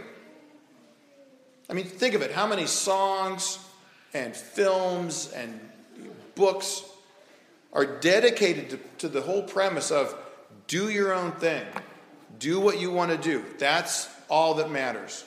I 1.69 1.73
mean, 1.73 1.87
think 1.87 2.15
of 2.15 2.23
it 2.23 2.33
how 2.33 2.47
many 2.47 2.67
songs 2.67 3.59
and 4.13 4.35
films 4.35 5.33
and 5.33 5.59
books 6.35 6.83
are 7.73 7.87
dedicated 7.87 8.71
to, 8.71 8.79
to 8.99 9.09
the 9.09 9.21
whole 9.21 9.43
premise 9.43 9.91
of 9.91 10.15
do 10.67 10.91
your 10.91 11.13
own 11.13 11.33
thing, 11.33 11.65
do 12.39 12.61
what 12.61 12.81
you 12.81 12.91
want 12.91 13.11
to 13.11 13.17
do. 13.17 13.45
That's 13.59 14.09
all 14.29 14.55
that 14.55 14.71
matters. 14.71 15.25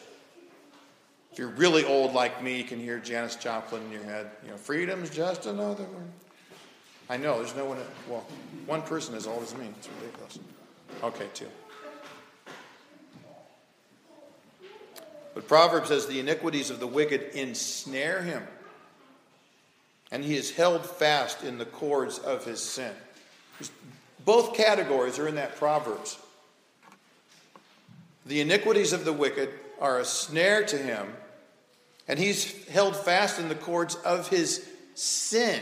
If 1.31 1.39
you're 1.39 1.49
really 1.49 1.83
old 1.83 2.13
like 2.13 2.43
me, 2.43 2.57
you 2.57 2.63
can 2.63 2.79
hear 2.79 2.99
Janis 2.99 3.35
Joplin 3.35 3.81
in 3.83 3.91
your 3.91 4.03
head. 4.03 4.29
You 4.43 4.51
know, 4.51 4.57
freedom's 4.57 5.09
just 5.09 5.45
another 5.45 5.83
word. 5.83 6.11
I 7.09 7.17
know, 7.17 7.37
there's 7.37 7.55
no 7.55 7.65
one, 7.65 7.79
well, 8.07 8.25
one 8.65 8.81
person 8.81 9.15
as 9.15 9.27
old 9.27 9.43
as 9.43 9.55
me. 9.55 9.67
It's 9.77 9.89
ridiculous. 9.99 10.39
Okay, 11.03 11.27
two. 11.33 11.47
But 15.33 15.47
Proverbs 15.47 15.89
says 15.89 16.05
the 16.05 16.19
iniquities 16.19 16.69
of 16.69 16.79
the 16.79 16.87
wicked 16.87 17.31
ensnare 17.33 18.21
him, 18.21 18.43
and 20.11 20.23
he 20.23 20.35
is 20.35 20.51
held 20.51 20.85
fast 20.85 21.43
in 21.43 21.57
the 21.57 21.65
cords 21.65 22.19
of 22.19 22.45
his 22.45 22.61
sin. 22.61 22.93
Both 24.25 24.55
categories 24.55 25.19
are 25.19 25.27
in 25.27 25.35
that 25.35 25.57
Proverbs. 25.57 26.17
The 28.25 28.41
iniquities 28.41 28.93
of 28.93 29.05
the 29.05 29.13
wicked 29.13 29.49
are 29.81 29.99
a 29.99 30.05
snare 30.05 30.63
to 30.65 30.77
him, 30.77 31.13
and 32.07 32.19
he's 32.19 32.67
held 32.67 32.95
fast 32.95 33.39
in 33.39 33.49
the 33.49 33.55
cords 33.55 33.95
of 33.95 34.29
his 34.29 34.67
sin. 34.95 35.61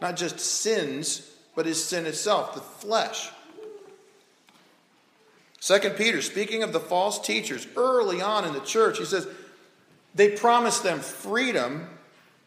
Not 0.00 0.16
just 0.16 0.40
sins, 0.40 1.30
but 1.54 1.64
his 1.64 1.82
sin 1.82 2.06
itself, 2.06 2.54
the 2.54 2.60
flesh. 2.60 3.30
Second 5.62 5.94
Peter, 5.94 6.20
speaking 6.20 6.64
of 6.64 6.72
the 6.72 6.80
false 6.80 7.20
teachers 7.20 7.68
early 7.76 8.20
on 8.20 8.44
in 8.44 8.52
the 8.52 8.58
church, 8.58 8.98
he 8.98 9.04
says, 9.04 9.28
they 10.12 10.30
promise 10.30 10.80
them 10.80 10.98
freedom, 10.98 11.86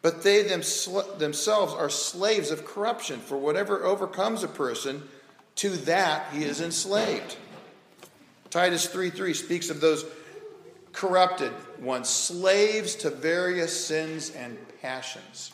but 0.02 0.22
they 0.22 0.44
themselves 0.44 1.74
are 1.74 1.90
slaves 1.90 2.52
of 2.52 2.66
corruption. 2.66 3.22
For 3.22 3.38
whatever 3.38 3.86
overcomes 3.86 4.44
a 4.44 4.50
person, 4.50 5.02
to 5.56 5.70
that 5.70 6.34
he 6.34 6.44
is 6.44 6.60
enslaved. 6.60 7.38
Titus 8.50 8.86
3 8.88 9.12
3 9.12 9.34
speaks 9.34 9.70
of 9.70 9.80
those 9.80 10.04
corrupted 10.92 11.54
ones, 11.80 12.10
slaves 12.10 12.96
to 12.96 13.10
various 13.10 13.86
sins 13.86 14.32
and 14.32 14.58
passions. 14.82 15.54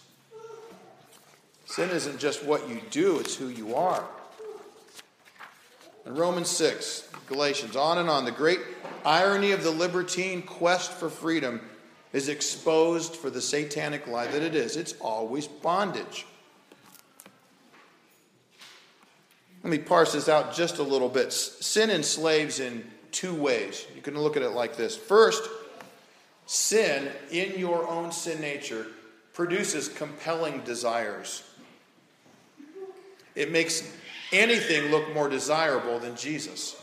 Sin 1.67 1.91
isn't 1.91 2.17
just 2.17 2.43
what 2.43 2.67
you 2.67 2.81
do, 2.89 3.19
it's 3.19 3.35
who 3.35 3.49
you 3.49 3.75
are. 3.75 4.03
In 6.07 6.15
Romans 6.15 6.49
6, 6.49 7.10
Galatians, 7.31 7.77
on 7.77 7.97
and 7.97 8.09
on, 8.09 8.25
the 8.25 8.31
great 8.31 8.59
irony 9.05 9.53
of 9.53 9.63
the 9.63 9.71
libertine 9.71 10.41
quest 10.41 10.91
for 10.91 11.09
freedom 11.09 11.61
is 12.11 12.27
exposed 12.27 13.15
for 13.15 13.29
the 13.29 13.39
satanic 13.39 14.05
lie 14.05 14.27
that 14.27 14.41
it 14.41 14.53
is. 14.53 14.75
It's 14.75 14.93
always 14.99 15.47
bondage. 15.47 16.25
Let 19.63 19.71
me 19.71 19.77
parse 19.77 20.11
this 20.11 20.27
out 20.27 20.53
just 20.53 20.79
a 20.79 20.83
little 20.83 21.07
bit. 21.07 21.31
Sin 21.31 21.89
enslaves 21.89 22.59
in 22.59 22.83
two 23.13 23.33
ways. 23.33 23.85
You 23.95 24.01
can 24.01 24.19
look 24.19 24.35
at 24.35 24.43
it 24.43 24.49
like 24.49 24.75
this. 24.75 24.97
First, 24.97 25.49
sin 26.47 27.09
in 27.31 27.57
your 27.57 27.87
own 27.87 28.11
sin 28.11 28.41
nature 28.41 28.87
produces 29.33 29.87
compelling 29.87 30.61
desires. 30.61 31.43
It 33.35 33.51
makes 33.51 33.89
anything 34.33 34.91
look 34.91 35.13
more 35.13 35.29
desirable 35.29 35.99
than 35.99 36.17
Jesus. 36.17 36.75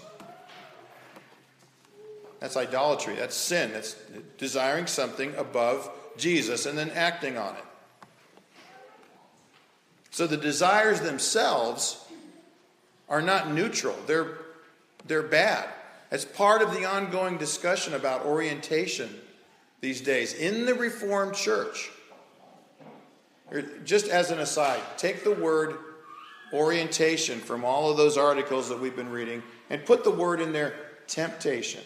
That's 2.40 2.56
idolatry. 2.56 3.14
That's 3.14 3.36
sin. 3.36 3.72
That's 3.72 3.96
desiring 4.36 4.86
something 4.86 5.34
above 5.36 5.90
Jesus 6.16 6.66
and 6.66 6.76
then 6.76 6.90
acting 6.90 7.36
on 7.36 7.54
it. 7.56 7.64
So 10.10 10.26
the 10.26 10.36
desires 10.36 11.00
themselves 11.00 12.04
are 13.08 13.22
not 13.22 13.52
neutral, 13.52 13.96
they're, 14.06 14.38
they're 15.06 15.22
bad. 15.22 15.68
As 16.10 16.24
part 16.24 16.62
of 16.62 16.72
the 16.72 16.84
ongoing 16.84 17.38
discussion 17.38 17.94
about 17.94 18.24
orientation 18.24 19.14
these 19.80 20.00
days 20.00 20.32
in 20.34 20.66
the 20.66 20.74
Reformed 20.74 21.34
Church. 21.34 21.90
Just 23.84 24.08
as 24.08 24.30
an 24.30 24.40
aside, 24.40 24.80
take 24.96 25.24
the 25.24 25.32
word 25.32 25.76
orientation 26.52 27.40
from 27.40 27.64
all 27.64 27.90
of 27.90 27.96
those 27.96 28.16
articles 28.16 28.68
that 28.68 28.80
we've 28.80 28.96
been 28.96 29.10
reading 29.10 29.42
and 29.70 29.84
put 29.84 30.04
the 30.04 30.10
word 30.10 30.40
in 30.40 30.52
there 30.52 30.74
temptation. 31.06 31.82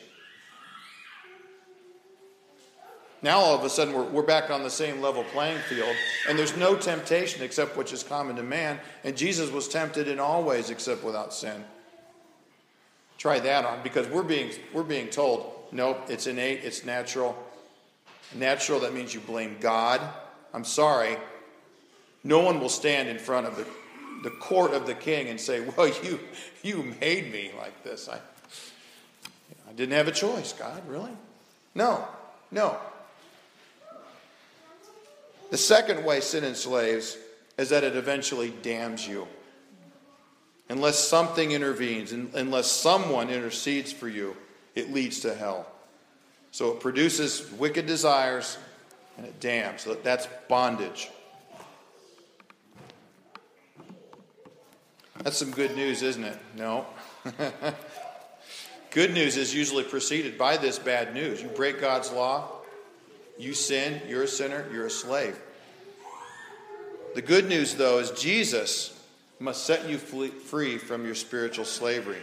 Now, 3.22 3.38
all 3.38 3.54
of 3.54 3.64
a 3.64 3.70
sudden, 3.70 3.94
we're, 3.94 4.02
we're 4.02 4.22
back 4.22 4.50
on 4.50 4.64
the 4.64 4.70
same 4.70 5.00
level 5.00 5.22
playing 5.22 5.58
field, 5.60 5.94
and 6.28 6.36
there's 6.36 6.56
no 6.56 6.74
temptation 6.74 7.42
except 7.42 7.76
which 7.76 7.92
is 7.92 8.02
common 8.02 8.34
to 8.36 8.42
man, 8.42 8.80
and 9.04 9.16
Jesus 9.16 9.50
was 9.50 9.68
tempted 9.68 10.08
in 10.08 10.18
all 10.18 10.42
ways 10.42 10.70
except 10.70 11.04
without 11.04 11.32
sin. 11.32 11.64
Try 13.18 13.38
that 13.38 13.64
on 13.64 13.80
because 13.84 14.08
we're 14.08 14.24
being, 14.24 14.50
we're 14.72 14.82
being 14.82 15.08
told, 15.08 15.52
nope, 15.70 16.06
it's 16.08 16.26
innate, 16.26 16.64
it's 16.64 16.84
natural. 16.84 17.40
Natural, 18.34 18.80
that 18.80 18.92
means 18.92 19.14
you 19.14 19.20
blame 19.20 19.56
God. 19.60 20.00
I'm 20.52 20.64
sorry. 20.64 21.16
No 22.24 22.40
one 22.40 22.58
will 22.58 22.68
stand 22.68 23.08
in 23.08 23.18
front 23.18 23.46
of 23.46 23.56
the, 23.56 23.66
the 24.24 24.34
court 24.36 24.72
of 24.72 24.86
the 24.86 24.94
king 24.94 25.28
and 25.28 25.40
say, 25.40 25.60
Well, 25.60 25.88
you, 26.02 26.18
you 26.62 26.94
made 27.00 27.32
me 27.32 27.52
like 27.56 27.84
this. 27.84 28.08
I, 28.08 28.18
I 29.68 29.72
didn't 29.74 29.94
have 29.94 30.08
a 30.08 30.12
choice, 30.12 30.52
God, 30.52 30.82
really? 30.88 31.12
No, 31.76 32.06
no. 32.50 32.76
The 35.52 35.58
second 35.58 36.02
way 36.06 36.20
sin 36.22 36.44
enslaves 36.44 37.18
is 37.58 37.68
that 37.68 37.84
it 37.84 37.94
eventually 37.94 38.54
damns 38.62 39.06
you. 39.06 39.28
Unless 40.70 40.98
something 40.98 41.52
intervenes, 41.52 42.12
and 42.12 42.34
unless 42.34 42.72
someone 42.72 43.28
intercedes 43.28 43.92
for 43.92 44.08
you, 44.08 44.34
it 44.74 44.94
leads 44.94 45.20
to 45.20 45.34
hell. 45.34 45.66
So 46.52 46.70
it 46.70 46.80
produces 46.80 47.52
wicked 47.52 47.84
desires 47.84 48.56
and 49.18 49.26
it 49.26 49.40
damns. 49.40 49.86
That's 50.02 50.26
bondage. 50.48 51.10
That's 55.22 55.36
some 55.36 55.50
good 55.50 55.76
news, 55.76 56.00
isn't 56.00 56.24
it? 56.24 56.38
No. 56.56 56.86
good 58.90 59.12
news 59.12 59.36
is 59.36 59.54
usually 59.54 59.84
preceded 59.84 60.38
by 60.38 60.56
this 60.56 60.78
bad 60.78 61.12
news. 61.12 61.42
You 61.42 61.48
break 61.48 61.78
God's 61.78 62.10
law, 62.10 62.61
you 63.42 63.54
sin, 63.54 64.00
you're 64.08 64.22
a 64.22 64.28
sinner, 64.28 64.64
you're 64.72 64.86
a 64.86 64.90
slave. 64.90 65.36
The 67.14 67.22
good 67.22 67.48
news, 67.48 67.74
though, 67.74 67.98
is 67.98 68.10
Jesus 68.12 68.98
must 69.38 69.64
set 69.64 69.88
you 69.88 69.98
free 69.98 70.78
from 70.78 71.04
your 71.04 71.16
spiritual 71.16 71.64
slavery. 71.64 72.22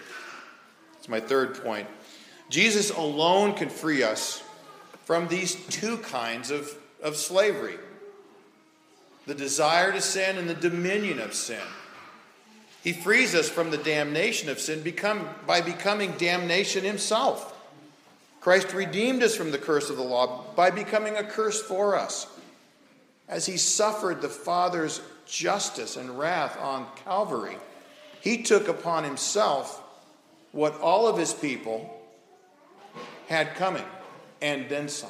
It's 0.97 1.10
my 1.10 1.19
third 1.19 1.62
point. 1.62 1.88
Jesus 2.49 2.89
alone 2.89 3.53
can 3.53 3.69
free 3.69 4.01
us 4.01 4.41
from 5.03 5.27
these 5.27 5.55
two 5.67 5.97
kinds 5.97 6.51
of, 6.51 6.73
of 7.03 7.15
slavery 7.15 7.77
the 9.25 9.36
desire 9.36 9.91
to 9.91 10.01
sin 10.01 10.39
and 10.39 10.49
the 10.49 10.55
dominion 10.55 11.19
of 11.19 11.36
sin. 11.36 11.62
He 12.84 12.93
frees 12.93 13.36
us 13.36 13.47
from 13.47 13.69
the 13.69 13.77
damnation 13.77 14.49
of 14.49 14.60
sin 14.60 14.82
become, 14.82 15.27
by 15.45 15.62
becoming 15.62 16.13
damnation 16.13 16.84
himself. 16.84 17.55
Christ 18.41 18.73
redeemed 18.73 19.23
us 19.23 19.36
from 19.36 19.52
the 19.52 19.58
curse 19.58 19.89
of 19.89 19.97
the 19.97 20.04
law 20.04 20.45
by 20.56 20.71
becoming 20.71 21.17
a 21.17 21.23
curse 21.23 21.62
for 21.62 21.95
us. 21.95 22.28
As 23.28 23.45
he 23.45 23.58
suffered 23.58 24.21
the 24.21 24.30
Father's 24.30 25.02
justice 25.25 25.97
and 25.97 26.17
wrath 26.17 26.58
on 26.60 26.88
Calvary, 27.04 27.58
he 28.21 28.43
took 28.43 28.67
upon 28.67 29.04
himself 29.04 29.84
what 30.52 30.80
all 30.80 31.08
of 31.08 31.17
his 31.17 31.34
people 31.34 32.02
had 33.28 33.56
coming 33.56 33.86
and 34.41 34.67
then 34.69 34.89
some. 34.89 35.10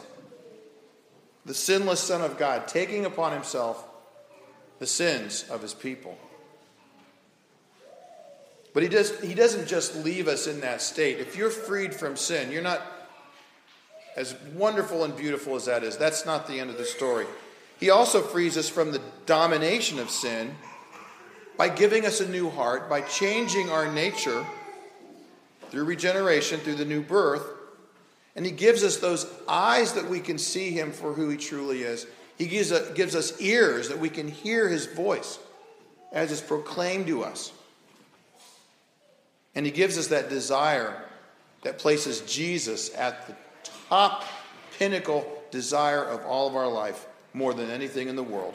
The 1.45 1.53
sinless 1.53 2.01
Son 2.01 2.21
of 2.21 2.37
God 2.37 2.67
taking 2.67 3.05
upon 3.05 3.31
himself 3.31 3.85
the 4.79 4.87
sins 4.87 5.45
of 5.49 5.61
his 5.61 5.73
people. 5.73 6.17
But 8.73 8.83
he, 8.83 8.89
does, 8.89 9.19
he 9.21 9.33
doesn't 9.33 9.67
just 9.67 9.95
leave 10.03 10.27
us 10.27 10.47
in 10.47 10.61
that 10.61 10.81
state. 10.81 11.19
If 11.19 11.35
you're 11.35 11.49
freed 11.49 11.93
from 11.93 12.15
sin, 12.15 12.51
you're 12.51 12.61
not, 12.61 12.81
as 14.15 14.35
wonderful 14.55 15.03
and 15.03 15.15
beautiful 15.15 15.55
as 15.55 15.65
that 15.65 15.83
is, 15.83 15.97
that's 15.97 16.25
not 16.25 16.47
the 16.47 16.59
end 16.59 16.69
of 16.69 16.77
the 16.77 16.85
story. 16.85 17.25
He 17.79 17.89
also 17.89 18.21
frees 18.21 18.57
us 18.57 18.67
from 18.67 18.91
the 18.91 19.01
domination 19.25 19.99
of 19.99 20.09
sin 20.09 20.55
by 21.57 21.69
giving 21.69 22.05
us 22.05 22.19
a 22.19 22.27
new 22.27 22.49
heart, 22.49 22.89
by 22.89 23.01
changing 23.01 23.69
our 23.69 23.91
nature 23.91 24.45
through 25.69 25.85
regeneration, 25.85 26.59
through 26.59 26.75
the 26.75 26.85
new 26.85 27.01
birth. 27.01 27.45
And 28.35 28.45
He 28.45 28.51
gives 28.51 28.83
us 28.83 28.97
those 28.97 29.25
eyes 29.47 29.93
that 29.93 30.09
we 30.09 30.19
can 30.19 30.37
see 30.37 30.71
Him 30.71 30.91
for 30.91 31.13
who 31.13 31.29
He 31.29 31.37
truly 31.37 31.83
is. 31.83 32.05
He 32.37 32.47
gives, 32.47 32.71
a, 32.71 32.91
gives 32.93 33.15
us 33.15 33.39
ears 33.41 33.89
that 33.89 33.99
we 33.99 34.09
can 34.09 34.27
hear 34.27 34.67
His 34.67 34.85
voice 34.85 35.39
as 36.11 36.31
it's 36.31 36.41
proclaimed 36.41 37.07
to 37.07 37.23
us. 37.23 37.51
And 39.55 39.65
He 39.65 39.71
gives 39.71 39.97
us 39.97 40.07
that 40.07 40.29
desire 40.29 41.03
that 41.63 41.77
places 41.77 42.21
Jesus 42.21 42.93
at 42.95 43.27
the 43.27 43.35
top 43.89 44.23
pinnacle 44.77 45.43
desire 45.51 46.03
of 46.03 46.23
all 46.25 46.47
of 46.47 46.55
our 46.55 46.67
life 46.67 47.07
more 47.33 47.53
than 47.53 47.69
anything 47.69 48.07
in 48.07 48.15
the 48.15 48.23
world. 48.23 48.53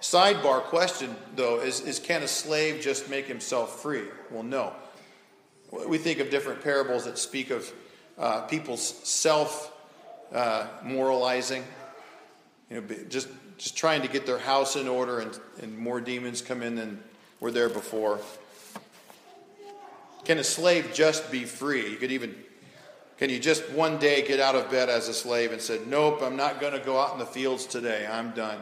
Sidebar 0.00 0.62
question, 0.62 1.14
though, 1.34 1.60
is, 1.60 1.80
is 1.80 1.98
can 1.98 2.22
a 2.22 2.28
slave 2.28 2.80
just 2.80 3.10
make 3.10 3.26
himself 3.26 3.80
free? 3.80 4.04
Well, 4.30 4.42
no. 4.42 4.72
We 5.86 5.98
think 5.98 6.20
of 6.20 6.30
different 6.30 6.62
parables 6.62 7.04
that 7.04 7.18
speak 7.18 7.50
of 7.50 7.70
uh, 8.18 8.42
people's 8.42 8.82
self 8.82 9.72
uh, 10.32 10.66
moralizing, 10.82 11.64
you 12.70 12.80
know, 12.80 12.96
just 13.08 13.28
just 13.58 13.76
trying 13.76 14.02
to 14.02 14.08
get 14.08 14.26
their 14.26 14.38
house 14.38 14.76
in 14.76 14.86
order, 14.86 15.20
and, 15.20 15.38
and 15.62 15.78
more 15.78 16.00
demons 16.00 16.42
come 16.42 16.62
in 16.62 16.74
than 16.74 17.02
were 17.40 17.50
there 17.50 17.68
before. 17.68 18.20
Can 20.26 20.38
a 20.38 20.44
slave 20.44 20.90
just 20.92 21.30
be 21.30 21.44
free? 21.44 21.88
You 21.88 21.96
could 21.96 22.10
even, 22.10 22.34
can 23.16 23.30
you 23.30 23.38
just 23.38 23.70
one 23.70 23.96
day 23.98 24.26
get 24.26 24.40
out 24.40 24.56
of 24.56 24.68
bed 24.68 24.88
as 24.88 25.08
a 25.08 25.14
slave 25.14 25.52
and 25.52 25.62
said, 25.62 25.86
Nope, 25.86 26.20
I'm 26.20 26.34
not 26.34 26.60
going 26.60 26.72
to 26.72 26.80
go 26.80 26.98
out 26.98 27.12
in 27.12 27.20
the 27.20 27.26
fields 27.26 27.64
today. 27.64 28.04
I'm 28.10 28.32
done. 28.32 28.58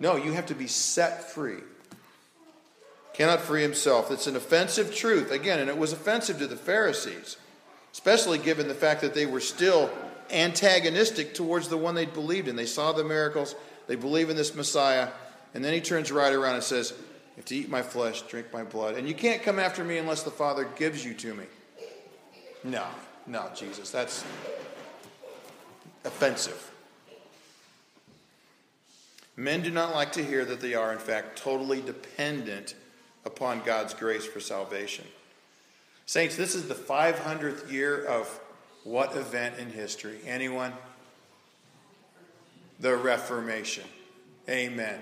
No, 0.00 0.16
you 0.16 0.32
have 0.32 0.46
to 0.46 0.54
be 0.54 0.66
set 0.66 1.30
free. 1.30 1.60
Cannot 3.12 3.42
free 3.42 3.60
himself. 3.60 4.10
It's 4.10 4.26
an 4.26 4.36
offensive 4.36 4.94
truth. 4.94 5.30
Again, 5.30 5.58
and 5.58 5.68
it 5.68 5.76
was 5.76 5.92
offensive 5.92 6.38
to 6.38 6.46
the 6.46 6.56
Pharisees, 6.56 7.36
especially 7.92 8.38
given 8.38 8.66
the 8.66 8.74
fact 8.74 9.02
that 9.02 9.12
they 9.12 9.26
were 9.26 9.40
still 9.40 9.90
antagonistic 10.30 11.34
towards 11.34 11.68
the 11.68 11.76
one 11.76 11.94
they 11.94 12.06
believed 12.06 12.48
in. 12.48 12.56
They 12.56 12.64
saw 12.64 12.92
the 12.92 13.04
miracles, 13.04 13.54
they 13.86 13.96
believe 13.96 14.30
in 14.30 14.36
this 14.36 14.54
Messiah, 14.54 15.08
and 15.52 15.62
then 15.62 15.74
he 15.74 15.82
turns 15.82 16.10
right 16.10 16.32
around 16.32 16.54
and 16.54 16.64
says, 16.64 16.94
You 17.36 17.40
have 17.40 17.44
to 17.46 17.56
eat 17.56 17.68
my 17.68 17.82
flesh, 17.82 18.22
drink 18.22 18.50
my 18.50 18.64
blood, 18.64 18.94
and 18.94 19.06
you 19.06 19.14
can't 19.14 19.42
come 19.42 19.58
after 19.58 19.84
me 19.84 19.98
unless 19.98 20.22
the 20.22 20.30
Father 20.30 20.66
gives 20.76 21.04
you 21.04 21.12
to 21.14 21.34
me. 21.34 21.44
No, 22.64 22.86
no, 23.26 23.50
Jesus, 23.54 23.90
that's 23.90 24.24
offensive. 26.04 26.72
Men 29.36 29.60
do 29.60 29.70
not 29.70 29.94
like 29.94 30.12
to 30.12 30.24
hear 30.24 30.46
that 30.46 30.62
they 30.62 30.72
are, 30.72 30.94
in 30.94 30.98
fact, 30.98 31.36
totally 31.36 31.82
dependent 31.82 32.74
upon 33.26 33.60
God's 33.64 33.92
grace 33.92 34.24
for 34.24 34.40
salvation. 34.40 35.04
Saints, 36.06 36.36
this 36.36 36.54
is 36.54 36.68
the 36.68 36.74
500th 36.74 37.70
year 37.70 38.02
of 38.02 38.40
what 38.84 39.14
event 39.14 39.58
in 39.58 39.70
history? 39.70 40.20
Anyone? 40.26 40.72
The 42.80 42.96
Reformation. 42.96 43.84
Amen. 44.48 45.00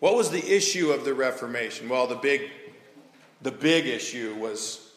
What 0.00 0.14
was 0.14 0.30
the 0.30 0.54
issue 0.54 0.92
of 0.92 1.04
the 1.04 1.12
Reformation? 1.12 1.88
Well, 1.88 2.06
the 2.06 2.14
big, 2.14 2.50
the 3.42 3.50
big 3.50 3.86
issue 3.86 4.34
was 4.38 4.92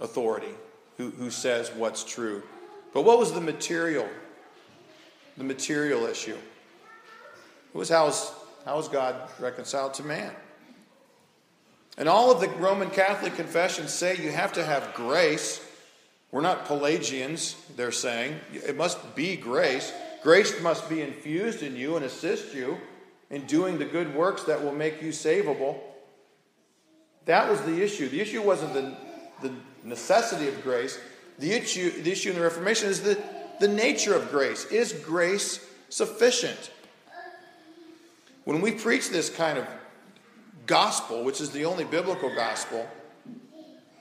authority, 0.00 0.54
who, 0.96 1.10
who 1.10 1.30
says 1.30 1.70
what's 1.74 2.02
true. 2.02 2.42
But 2.94 3.02
what 3.02 3.18
was 3.18 3.32
the 3.32 3.40
material? 3.40 4.08
The 5.36 5.44
material 5.44 6.06
issue. 6.06 6.36
It 7.74 7.76
was 7.76 7.90
how 7.90 8.06
is, 8.06 8.32
how 8.64 8.78
is 8.78 8.88
God 8.88 9.16
reconciled 9.38 9.94
to 9.94 10.02
man? 10.02 10.32
And 11.98 12.08
all 12.08 12.32
of 12.32 12.40
the 12.40 12.48
Roman 12.48 12.90
Catholic 12.90 13.34
confessions 13.34 13.92
say 13.92 14.16
you 14.16 14.30
have 14.32 14.54
to 14.54 14.64
have 14.64 14.94
grace. 14.94 15.64
We're 16.32 16.40
not 16.40 16.64
Pelagians, 16.64 17.54
they're 17.76 17.92
saying. 17.92 18.40
It 18.52 18.76
must 18.76 19.14
be 19.14 19.36
grace. 19.36 19.92
Grace 20.22 20.60
must 20.62 20.88
be 20.88 21.02
infused 21.02 21.62
in 21.62 21.76
you 21.76 21.96
and 21.96 22.04
assist 22.04 22.54
you 22.54 22.78
in 23.34 23.44
doing 23.46 23.78
the 23.78 23.84
good 23.84 24.14
works 24.14 24.44
that 24.44 24.62
will 24.62 24.72
make 24.72 25.02
you 25.02 25.08
savable. 25.08 25.76
That 27.24 27.50
was 27.50 27.60
the 27.62 27.82
issue. 27.82 28.08
The 28.08 28.20
issue 28.20 28.40
wasn't 28.40 28.74
the, 28.74 28.96
the 29.42 29.52
necessity 29.82 30.46
of 30.46 30.62
grace. 30.62 31.00
The 31.40 31.50
issue, 31.50 31.90
the 32.02 32.12
issue 32.12 32.30
in 32.30 32.36
the 32.36 32.42
Reformation 32.42 32.88
is 32.88 33.02
the, 33.02 33.20
the 33.58 33.66
nature 33.66 34.14
of 34.14 34.30
grace. 34.30 34.66
Is 34.66 34.92
grace 34.92 35.66
sufficient? 35.88 36.70
When 38.44 38.60
we 38.60 38.70
preach 38.70 39.10
this 39.10 39.30
kind 39.30 39.58
of 39.58 39.66
gospel, 40.66 41.24
which 41.24 41.40
is 41.40 41.50
the 41.50 41.64
only 41.64 41.82
biblical 41.82 42.32
gospel, 42.36 42.88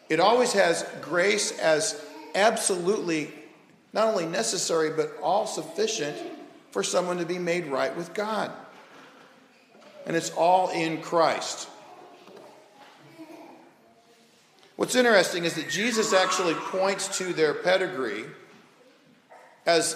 it 0.10 0.20
always 0.20 0.54
has 0.54 0.86
grace 1.02 1.58
as 1.58 2.00
absolutely 2.36 3.34
not 3.94 4.10
only 4.10 4.28
necessary, 4.28 4.92
but 4.92 5.18
all 5.24 5.48
sufficient 5.48 6.16
for 6.70 6.84
someone 6.84 7.18
to 7.18 7.26
be 7.26 7.40
made 7.40 7.66
right 7.66 7.98
with 7.98 8.14
God. 8.14 8.52
And 10.06 10.16
it's 10.16 10.32
all 10.32 10.70
in 10.70 11.02
Christ. 11.02 11.70
What's 14.76 14.96
interesting 14.96 15.46
is 15.46 15.54
that 15.56 15.70
Jesus 15.70 16.14
actually 16.14 16.56
points 16.56 17.18
to 17.20 17.32
their 17.34 17.54
pedigree 17.54 18.26
as 19.66 19.96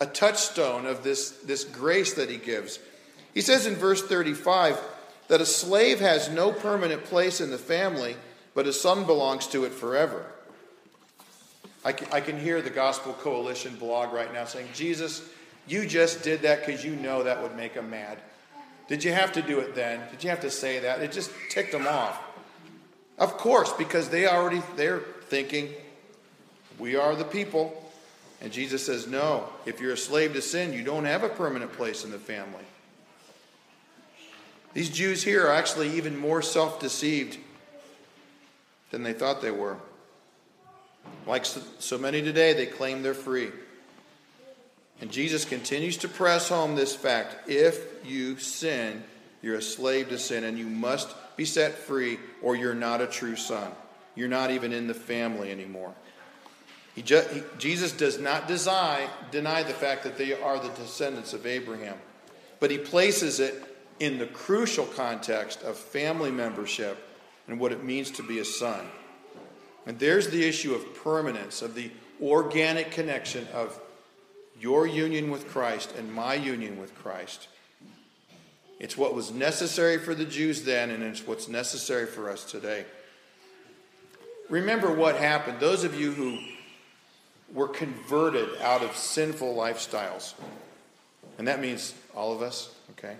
a 0.00 0.06
touchstone 0.06 0.86
of 0.86 1.02
this, 1.02 1.30
this 1.44 1.64
grace 1.64 2.14
that 2.14 2.30
he 2.30 2.36
gives. 2.36 2.78
He 3.34 3.40
says 3.40 3.66
in 3.66 3.74
verse 3.74 4.02
35 4.02 4.80
that 5.28 5.40
a 5.40 5.46
slave 5.46 6.00
has 6.00 6.30
no 6.30 6.52
permanent 6.52 7.04
place 7.04 7.40
in 7.40 7.50
the 7.50 7.58
family, 7.58 8.16
but 8.54 8.66
a 8.66 8.72
son 8.72 9.04
belongs 9.04 9.46
to 9.48 9.64
it 9.64 9.72
forever. 9.72 10.24
I 11.84 11.92
can, 11.92 12.08
I 12.12 12.20
can 12.20 12.38
hear 12.38 12.62
the 12.62 12.70
Gospel 12.70 13.12
Coalition 13.12 13.76
blog 13.76 14.12
right 14.12 14.32
now 14.32 14.44
saying, 14.44 14.68
Jesus, 14.74 15.28
you 15.66 15.86
just 15.86 16.22
did 16.22 16.42
that 16.42 16.64
because 16.64 16.84
you 16.84 16.96
know 16.96 17.22
that 17.22 17.42
would 17.42 17.56
make 17.56 17.74
them 17.74 17.90
mad. 17.90 18.18
Did 18.88 19.02
you 19.02 19.12
have 19.12 19.32
to 19.32 19.42
do 19.42 19.58
it 19.58 19.74
then? 19.74 20.00
Did 20.10 20.22
you 20.22 20.30
have 20.30 20.40
to 20.40 20.50
say 20.50 20.78
that? 20.80 21.00
It 21.00 21.12
just 21.12 21.30
ticked 21.50 21.72
them 21.72 21.86
off. 21.86 22.22
Of 23.18 23.36
course, 23.36 23.72
because 23.72 24.08
they 24.08 24.26
already 24.26 24.62
they're 24.76 25.00
thinking, 25.28 25.70
we 26.78 26.96
are 26.96 27.14
the 27.14 27.24
people. 27.24 27.82
And 28.40 28.52
Jesus 28.52 28.84
says, 28.84 29.06
No, 29.06 29.48
if 29.64 29.80
you're 29.80 29.94
a 29.94 29.96
slave 29.96 30.34
to 30.34 30.42
sin, 30.42 30.72
you 30.72 30.84
don't 30.84 31.04
have 31.04 31.22
a 31.22 31.28
permanent 31.28 31.72
place 31.72 32.04
in 32.04 32.10
the 32.10 32.18
family. 32.18 32.64
These 34.74 34.90
Jews 34.90 35.22
here 35.22 35.46
are 35.46 35.52
actually 35.52 35.96
even 35.96 36.18
more 36.18 36.42
self 36.42 36.78
deceived 36.78 37.38
than 38.90 39.02
they 39.02 39.14
thought 39.14 39.40
they 39.40 39.50
were. 39.50 39.78
Like 41.26 41.46
so 41.46 41.98
many 41.98 42.20
today, 42.20 42.52
they 42.52 42.66
claim 42.66 43.02
they're 43.02 43.14
free. 43.14 43.50
And 45.00 45.10
Jesus 45.10 45.44
continues 45.44 45.98
to 45.98 46.08
press 46.08 46.48
home 46.48 46.74
this 46.74 46.94
fact 46.94 47.48
if 47.48 48.04
you 48.04 48.38
sin, 48.38 49.04
you're 49.42 49.56
a 49.56 49.62
slave 49.62 50.08
to 50.08 50.18
sin, 50.18 50.44
and 50.44 50.58
you 50.58 50.66
must 50.66 51.14
be 51.36 51.44
set 51.44 51.74
free, 51.74 52.18
or 52.42 52.56
you're 52.56 52.74
not 52.74 53.00
a 53.00 53.06
true 53.06 53.36
son. 53.36 53.70
You're 54.14 54.28
not 54.28 54.50
even 54.50 54.72
in 54.72 54.86
the 54.86 54.94
family 54.94 55.50
anymore. 55.50 55.92
He 56.94 57.02
he, 57.02 57.42
Jesus 57.58 57.92
does 57.92 58.18
not 58.18 58.48
deny, 58.48 59.06
deny 59.30 59.62
the 59.62 59.74
fact 59.74 60.02
that 60.04 60.16
they 60.16 60.32
are 60.32 60.58
the 60.58 60.70
descendants 60.70 61.34
of 61.34 61.44
Abraham, 61.44 61.98
but 62.58 62.70
he 62.70 62.78
places 62.78 63.38
it 63.38 63.62
in 64.00 64.18
the 64.18 64.26
crucial 64.26 64.86
context 64.86 65.62
of 65.62 65.76
family 65.76 66.30
membership 66.30 66.96
and 67.48 67.60
what 67.60 67.72
it 67.72 67.84
means 67.84 68.10
to 68.12 68.22
be 68.22 68.38
a 68.38 68.44
son. 68.44 68.86
And 69.84 69.98
there's 69.98 70.28
the 70.28 70.42
issue 70.42 70.74
of 70.74 70.94
permanence, 70.96 71.60
of 71.60 71.74
the 71.74 71.90
organic 72.20 72.90
connection 72.90 73.46
of 73.52 73.78
your 74.60 74.86
union 74.86 75.30
with 75.30 75.48
Christ 75.48 75.94
and 75.96 76.12
my 76.12 76.34
union 76.34 76.80
with 76.80 76.94
Christ. 76.96 77.48
It's 78.78 78.96
what 78.96 79.14
was 79.14 79.30
necessary 79.30 79.98
for 79.98 80.14
the 80.14 80.24
Jews 80.24 80.62
then, 80.62 80.90
and 80.90 81.02
it's 81.02 81.26
what's 81.26 81.48
necessary 81.48 82.06
for 82.06 82.30
us 82.30 82.44
today. 82.44 82.84
Remember 84.48 84.92
what 84.92 85.16
happened. 85.16 85.60
Those 85.60 85.82
of 85.82 85.98
you 85.98 86.12
who 86.12 86.38
were 87.52 87.68
converted 87.68 88.48
out 88.60 88.82
of 88.82 88.94
sinful 88.96 89.54
lifestyles, 89.54 90.34
and 91.38 91.48
that 91.48 91.60
means 91.60 91.94
all 92.14 92.32
of 92.34 92.42
us, 92.42 92.74
okay? 92.92 93.16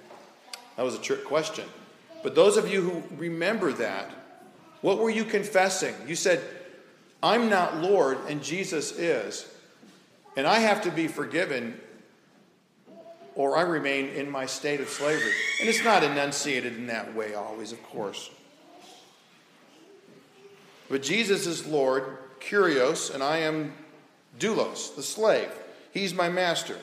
That 0.76 0.84
was 0.84 0.94
a 0.94 1.00
trick 1.00 1.24
question. 1.24 1.64
But 2.22 2.34
those 2.34 2.56
of 2.56 2.70
you 2.70 2.82
who 2.82 3.02
remember 3.16 3.72
that, 3.74 4.10
what 4.82 4.98
were 4.98 5.10
you 5.10 5.24
confessing? 5.24 5.94
You 6.06 6.16
said, 6.16 6.42
I'm 7.22 7.48
not 7.48 7.78
Lord 7.78 8.18
and 8.28 8.42
Jesus 8.42 8.92
is, 8.92 9.50
and 10.36 10.46
I 10.46 10.60
have 10.60 10.82
to 10.82 10.90
be 10.90 11.08
forgiven 11.08 11.80
or 13.34 13.56
I 13.56 13.62
remain 13.62 14.08
in 14.08 14.30
my 14.30 14.46
state 14.46 14.80
of 14.80 14.88
slavery. 14.88 15.32
And 15.60 15.68
it's 15.68 15.84
not 15.84 16.02
enunciated 16.02 16.76
in 16.76 16.86
that 16.86 17.14
way 17.14 17.34
always, 17.34 17.72
of 17.72 17.82
course. 17.82 18.30
But 20.88 21.02
Jesus 21.02 21.46
is 21.46 21.66
Lord, 21.66 22.18
Kurios, 22.40 23.12
and 23.12 23.22
I 23.22 23.38
am 23.38 23.72
doulos, 24.38 24.94
the 24.94 25.02
slave. 25.02 25.50
He's 25.92 26.14
my 26.14 26.28
master 26.28 26.78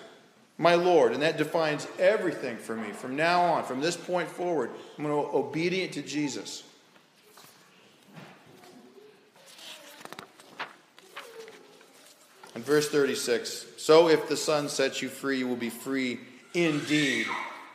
my 0.57 0.75
Lord. 0.75 1.13
And 1.13 1.21
that 1.21 1.37
defines 1.37 1.87
everything 1.99 2.57
for 2.57 2.75
me. 2.75 2.91
From 2.91 3.15
now 3.15 3.41
on, 3.41 3.63
from 3.63 3.81
this 3.81 3.97
point 3.97 4.29
forward, 4.29 4.71
I'm 4.97 5.03
going 5.03 5.25
to 5.25 5.31
be 5.31 5.37
obedient 5.37 5.93
to 5.93 6.01
Jesus. 6.01 6.63
In 12.55 12.61
verse 12.61 12.89
36, 12.89 13.65
so 13.77 14.09
if 14.09 14.29
the 14.29 14.37
Son 14.37 14.69
sets 14.69 15.01
you 15.01 15.09
free, 15.09 15.39
you 15.39 15.47
will 15.47 15.55
be 15.55 15.71
free 15.71 16.19
indeed. 16.53 17.25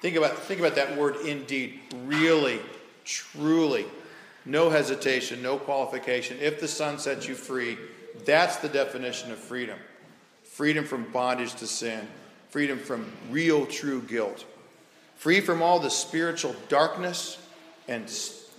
Think 0.00 0.16
about, 0.16 0.38
think 0.38 0.60
about 0.60 0.76
that 0.76 0.96
word 0.96 1.16
indeed. 1.26 1.80
Really, 2.04 2.60
truly. 3.04 3.86
No 4.44 4.70
hesitation, 4.70 5.42
no 5.42 5.58
qualification. 5.58 6.38
If 6.40 6.60
the 6.60 6.68
Son 6.68 6.98
sets 6.98 7.26
you 7.26 7.34
free, 7.34 7.76
that's 8.24 8.56
the 8.56 8.68
definition 8.68 9.30
of 9.30 9.38
freedom 9.38 9.78
freedom 10.44 10.84
from 10.84 11.04
bondage 11.12 11.54
to 11.54 11.68
sin, 11.68 12.08
freedom 12.48 12.80
from 12.80 13.06
real, 13.30 13.64
true 13.64 14.02
guilt, 14.02 14.44
free 15.14 15.40
from 15.40 15.62
all 15.62 15.78
the 15.78 15.88
spiritual 15.88 16.52
darkness 16.68 17.38
and, 17.86 18.10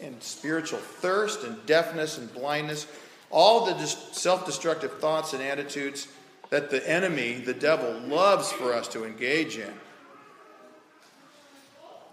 and 0.01 0.23
spiritual 0.23 0.79
thirst 0.79 1.43
and 1.43 1.65
deafness 1.65 2.17
and 2.17 2.33
blindness, 2.33 2.87
all 3.31 3.65
the 3.65 3.85
self 3.85 4.45
destructive 4.45 4.99
thoughts 4.99 5.33
and 5.33 5.41
attitudes 5.41 6.07
that 6.49 6.69
the 6.69 6.87
enemy, 6.89 7.35
the 7.35 7.53
devil, 7.53 7.91
loves 8.01 8.51
for 8.51 8.73
us 8.73 8.87
to 8.89 9.05
engage 9.05 9.57
in. 9.57 9.73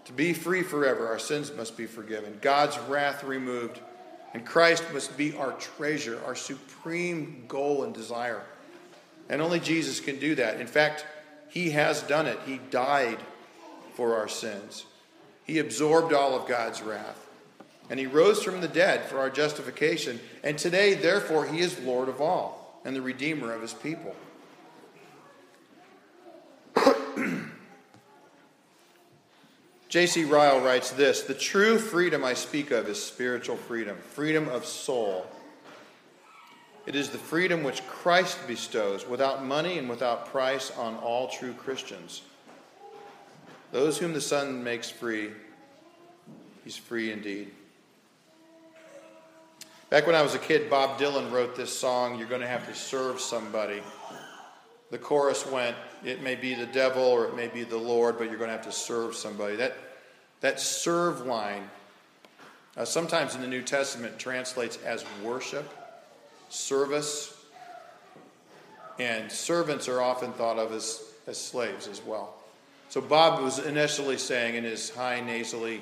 To 0.05 0.13
be 0.13 0.33
free 0.33 0.63
forever, 0.63 1.07
our 1.07 1.19
sins 1.19 1.51
must 1.51 1.75
be 1.75 1.85
forgiven, 1.85 2.37
God's 2.41 2.77
wrath 2.87 3.23
removed, 3.23 3.79
and 4.33 4.45
Christ 4.45 4.83
must 4.93 5.17
be 5.17 5.35
our 5.35 5.53
treasure, 5.53 6.21
our 6.25 6.35
supreme 6.35 7.43
goal 7.47 7.83
and 7.83 7.93
desire. 7.93 8.43
And 9.29 9.41
only 9.41 9.59
Jesus 9.59 9.99
can 9.99 10.19
do 10.19 10.35
that. 10.35 10.61
In 10.61 10.67
fact, 10.67 11.05
He 11.49 11.71
has 11.71 12.01
done 12.03 12.27
it. 12.27 12.39
He 12.45 12.59
died 12.69 13.17
for 13.95 14.15
our 14.15 14.27
sins, 14.27 14.85
He 15.43 15.59
absorbed 15.59 16.13
all 16.13 16.35
of 16.35 16.47
God's 16.47 16.81
wrath. 16.81 17.26
And 17.89 17.99
He 17.99 18.05
rose 18.05 18.43
from 18.43 18.61
the 18.61 18.67
dead 18.67 19.05
for 19.05 19.19
our 19.19 19.29
justification. 19.29 20.19
And 20.43 20.57
today, 20.57 20.93
therefore, 20.93 21.45
He 21.45 21.59
is 21.59 21.79
Lord 21.79 22.09
of 22.09 22.21
all 22.21 22.81
and 22.83 22.95
the 22.95 23.01
Redeemer 23.01 23.53
of 23.53 23.61
His 23.61 23.73
people. 23.73 24.15
J.C. 29.89 30.25
Ryle 30.25 30.59
writes 30.61 30.91
this 30.91 31.21
The 31.21 31.33
true 31.33 31.79
freedom 31.79 32.23
I 32.23 32.33
speak 32.33 32.71
of 32.71 32.87
is 32.89 33.03
spiritual 33.03 33.57
freedom, 33.57 33.97
freedom 33.97 34.49
of 34.49 34.65
soul. 34.65 35.25
It 36.85 36.95
is 36.95 37.09
the 37.09 37.17
freedom 37.17 37.63
which 37.63 37.85
Christ 37.87 38.47
bestows 38.47 39.05
without 39.05 39.43
money 39.43 39.77
and 39.77 39.89
without 39.89 40.27
price 40.27 40.71
on 40.71 40.95
all 40.95 41.27
true 41.27 41.53
Christians. 41.53 42.21
Those 43.73 43.97
whom 43.97 44.13
the 44.13 44.21
Son 44.21 44.63
makes 44.63 44.89
free, 44.89 45.31
he's 46.63 46.77
free 46.77 47.11
indeed. 47.11 47.51
Back 49.89 50.05
when 50.05 50.17
I 50.17 50.21
was 50.21 50.35
a 50.35 50.39
kid, 50.39 50.69
Bob 50.69 50.99
Dylan 50.99 51.31
wrote 51.31 51.55
this 51.55 51.71
song, 51.71 52.19
You're 52.19 52.27
Going 52.27 52.41
to 52.41 52.47
Have 52.47 52.67
to 52.67 52.75
Serve 52.75 53.21
Somebody. 53.21 53.81
The 54.91 54.97
chorus 54.97 55.45
went, 55.45 55.77
It 56.03 56.21
may 56.21 56.35
be 56.35 56.55
the 56.55 56.65
devil 56.65 57.03
or 57.03 57.23
it 57.23 57.37
may 57.37 57.47
be 57.47 57.63
the 57.63 57.77
Lord, 57.77 58.17
but 58.17 58.25
you're 58.25 58.37
going 58.37 58.49
to 58.49 58.55
have 58.55 58.65
to 58.65 58.71
serve 58.73 59.15
somebody. 59.15 59.55
That, 59.55 59.77
that 60.41 60.59
serve 60.59 61.25
line, 61.25 61.69
uh, 62.75 62.83
sometimes 62.83 63.33
in 63.33 63.39
the 63.39 63.47
New 63.47 63.61
Testament, 63.61 64.19
translates 64.19 64.77
as 64.83 65.05
worship, 65.23 65.73
service, 66.49 67.33
and 68.99 69.31
servants 69.31 69.87
are 69.87 70.01
often 70.01 70.33
thought 70.33 70.59
of 70.59 70.73
as, 70.73 71.01
as 71.27 71.37
slaves 71.37 71.87
as 71.87 72.01
well. 72.01 72.33
So 72.89 72.99
Bob 72.99 73.41
was 73.41 73.59
initially 73.59 74.17
saying 74.17 74.55
in 74.55 74.65
his 74.65 74.89
high 74.89 75.21
nasally 75.21 75.79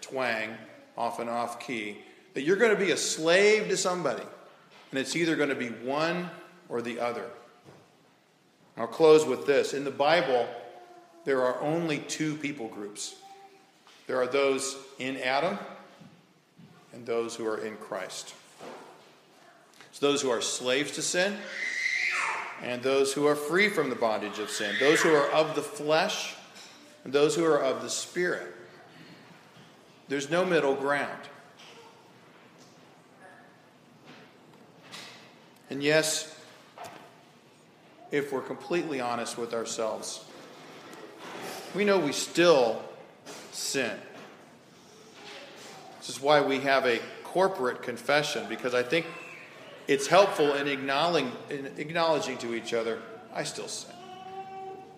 twang, 0.00 0.56
often 0.96 1.28
off 1.28 1.60
key, 1.60 1.98
that 2.34 2.42
you're 2.42 2.56
going 2.56 2.74
to 2.74 2.84
be 2.84 2.90
a 2.90 2.96
slave 2.96 3.68
to 3.68 3.76
somebody, 3.76 4.24
and 4.90 5.00
it's 5.00 5.16
either 5.16 5.36
going 5.36 5.48
to 5.48 5.54
be 5.54 5.68
one 5.68 6.30
or 6.68 6.82
the 6.82 7.00
other. 7.00 7.30
I'll 8.76 8.86
close 8.86 9.24
with 9.24 9.46
this. 9.46 9.72
In 9.72 9.84
the 9.84 9.90
Bible, 9.90 10.48
there 11.24 11.42
are 11.42 11.60
only 11.60 11.98
two 11.98 12.36
people 12.36 12.68
groups 12.68 13.16
there 14.06 14.20
are 14.20 14.26
those 14.26 14.76
in 14.98 15.16
Adam 15.18 15.58
and 16.92 17.06
those 17.06 17.34
who 17.34 17.46
are 17.46 17.58
in 17.58 17.76
Christ. 17.76 18.34
It's 19.90 19.98
those 19.98 20.20
who 20.20 20.30
are 20.30 20.42
slaves 20.42 20.92
to 20.92 21.02
sin 21.02 21.36
and 22.62 22.82
those 22.82 23.12
who 23.12 23.26
are 23.26 23.34
free 23.34 23.68
from 23.68 23.90
the 23.90 23.96
bondage 23.96 24.38
of 24.38 24.50
sin, 24.50 24.74
those 24.78 25.00
who 25.00 25.14
are 25.14 25.30
of 25.30 25.54
the 25.54 25.62
flesh 25.62 26.34
and 27.04 27.12
those 27.12 27.34
who 27.34 27.44
are 27.44 27.58
of 27.58 27.82
the 27.82 27.90
spirit. 27.90 28.54
There's 30.08 30.30
no 30.30 30.44
middle 30.44 30.74
ground. 30.74 31.20
And 35.70 35.82
yes, 35.82 36.34
if 38.10 38.32
we're 38.32 38.40
completely 38.40 39.00
honest 39.00 39.38
with 39.38 39.54
ourselves, 39.54 40.24
we 41.74 41.84
know 41.84 41.98
we 41.98 42.12
still 42.12 42.82
sin. 43.52 43.96
This 45.98 46.10
is 46.10 46.20
why 46.20 46.40
we 46.40 46.60
have 46.60 46.86
a 46.86 47.00
corporate 47.22 47.82
confession, 47.82 48.46
because 48.48 48.74
I 48.74 48.82
think 48.82 49.06
it's 49.88 50.06
helpful 50.06 50.54
in 50.54 50.68
acknowledging, 50.68 51.32
in 51.50 51.66
acknowledging 51.78 52.38
to 52.38 52.54
each 52.54 52.72
other, 52.74 53.00
I 53.34 53.44
still 53.44 53.68
sin. 53.68 53.94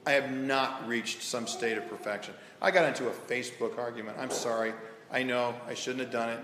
I 0.04 0.12
have 0.12 0.30
not 0.30 0.86
reached 0.86 1.22
some 1.22 1.46
state 1.46 1.78
of 1.78 1.88
perfection. 1.88 2.34
I 2.60 2.70
got 2.70 2.86
into 2.86 3.08
a 3.08 3.10
Facebook 3.10 3.78
argument. 3.78 4.18
I'm 4.20 4.30
sorry. 4.30 4.72
I 5.10 5.22
know 5.22 5.54
I 5.66 5.74
shouldn't 5.74 6.02
have 6.02 6.12
done 6.12 6.30
it 6.30 6.40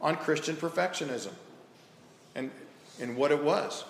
on 0.00 0.16
Christian 0.16 0.56
perfectionism 0.56 1.32
and, 2.34 2.50
and 3.02 3.16
what 3.16 3.30
it 3.32 3.42
was. 3.42 3.84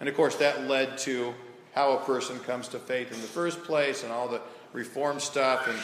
And 0.00 0.08
of 0.08 0.14
course, 0.14 0.36
that 0.36 0.64
led 0.64 0.98
to 0.98 1.32
how 1.74 1.92
a 1.92 2.04
person 2.04 2.38
comes 2.40 2.68
to 2.68 2.78
faith 2.78 3.12
in 3.12 3.20
the 3.20 3.26
first 3.26 3.62
place 3.62 4.02
and 4.02 4.12
all 4.12 4.28
the 4.28 4.40
reform 4.72 5.20
stuff. 5.20 5.68
And 5.68 5.78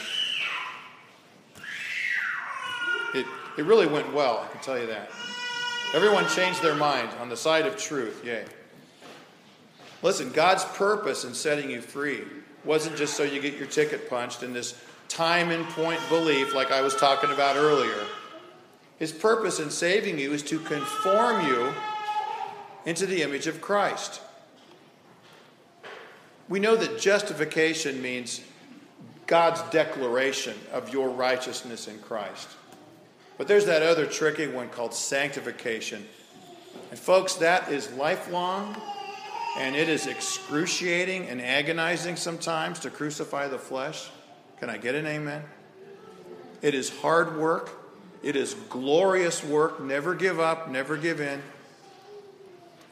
it, 3.14 3.26
it 3.58 3.64
really 3.64 3.86
went 3.86 4.12
well, 4.12 4.44
I 4.44 4.52
can 4.52 4.60
tell 4.62 4.78
you 4.78 4.86
that. 4.88 5.10
Everyone 5.94 6.26
changed 6.28 6.62
their 6.62 6.74
mind 6.74 7.10
on 7.20 7.28
the 7.28 7.36
side 7.36 7.66
of 7.66 7.76
truth, 7.76 8.24
yay. 8.24 8.44
Listen, 10.02 10.30
God's 10.30 10.64
purpose 10.64 11.24
in 11.24 11.34
setting 11.34 11.70
you 11.70 11.80
free 11.80 12.22
wasn't 12.64 12.96
just 12.96 13.14
so 13.14 13.22
you 13.22 13.40
get 13.40 13.54
your 13.56 13.66
ticket 13.66 14.08
punched 14.08 14.42
in 14.42 14.52
this 14.52 14.80
time 15.08 15.50
and 15.50 15.64
point 15.66 16.00
belief 16.08 16.54
like 16.54 16.72
I 16.72 16.80
was 16.80 16.96
talking 16.96 17.30
about 17.30 17.56
earlier. 17.56 18.06
His 18.98 19.12
purpose 19.12 19.60
in 19.60 19.70
saving 19.70 20.18
you 20.18 20.32
is 20.32 20.42
to 20.44 20.58
conform 20.60 21.46
you 21.46 21.72
into 22.84 23.06
the 23.06 23.22
image 23.22 23.46
of 23.46 23.60
Christ. 23.60 24.20
We 26.48 26.60
know 26.60 26.76
that 26.76 26.98
justification 26.98 28.02
means 28.02 28.42
God's 29.26 29.62
declaration 29.70 30.54
of 30.72 30.92
your 30.92 31.08
righteousness 31.08 31.88
in 31.88 31.98
Christ. 32.00 32.48
But 33.38 33.48
there's 33.48 33.66
that 33.66 33.82
other 33.82 34.06
tricky 34.06 34.46
one 34.46 34.68
called 34.68 34.94
sanctification. 34.94 36.06
And 36.90 36.98
folks, 36.98 37.34
that 37.36 37.70
is 37.70 37.90
lifelong 37.92 38.76
and 39.56 39.76
it 39.76 39.88
is 39.88 40.06
excruciating 40.06 41.28
and 41.28 41.40
agonizing 41.40 42.16
sometimes 42.16 42.78
to 42.80 42.90
crucify 42.90 43.48
the 43.48 43.58
flesh. 43.58 44.10
Can 44.58 44.70
I 44.70 44.78
get 44.78 44.94
an 44.94 45.06
amen? 45.06 45.42
It 46.62 46.74
is 46.74 46.90
hard 47.00 47.36
work. 47.36 47.70
It 48.22 48.36
is 48.36 48.54
glorious 48.68 49.42
work. 49.44 49.82
Never 49.82 50.14
give 50.14 50.38
up, 50.38 50.70
never 50.70 50.96
give 50.96 51.20
in. 51.20 51.42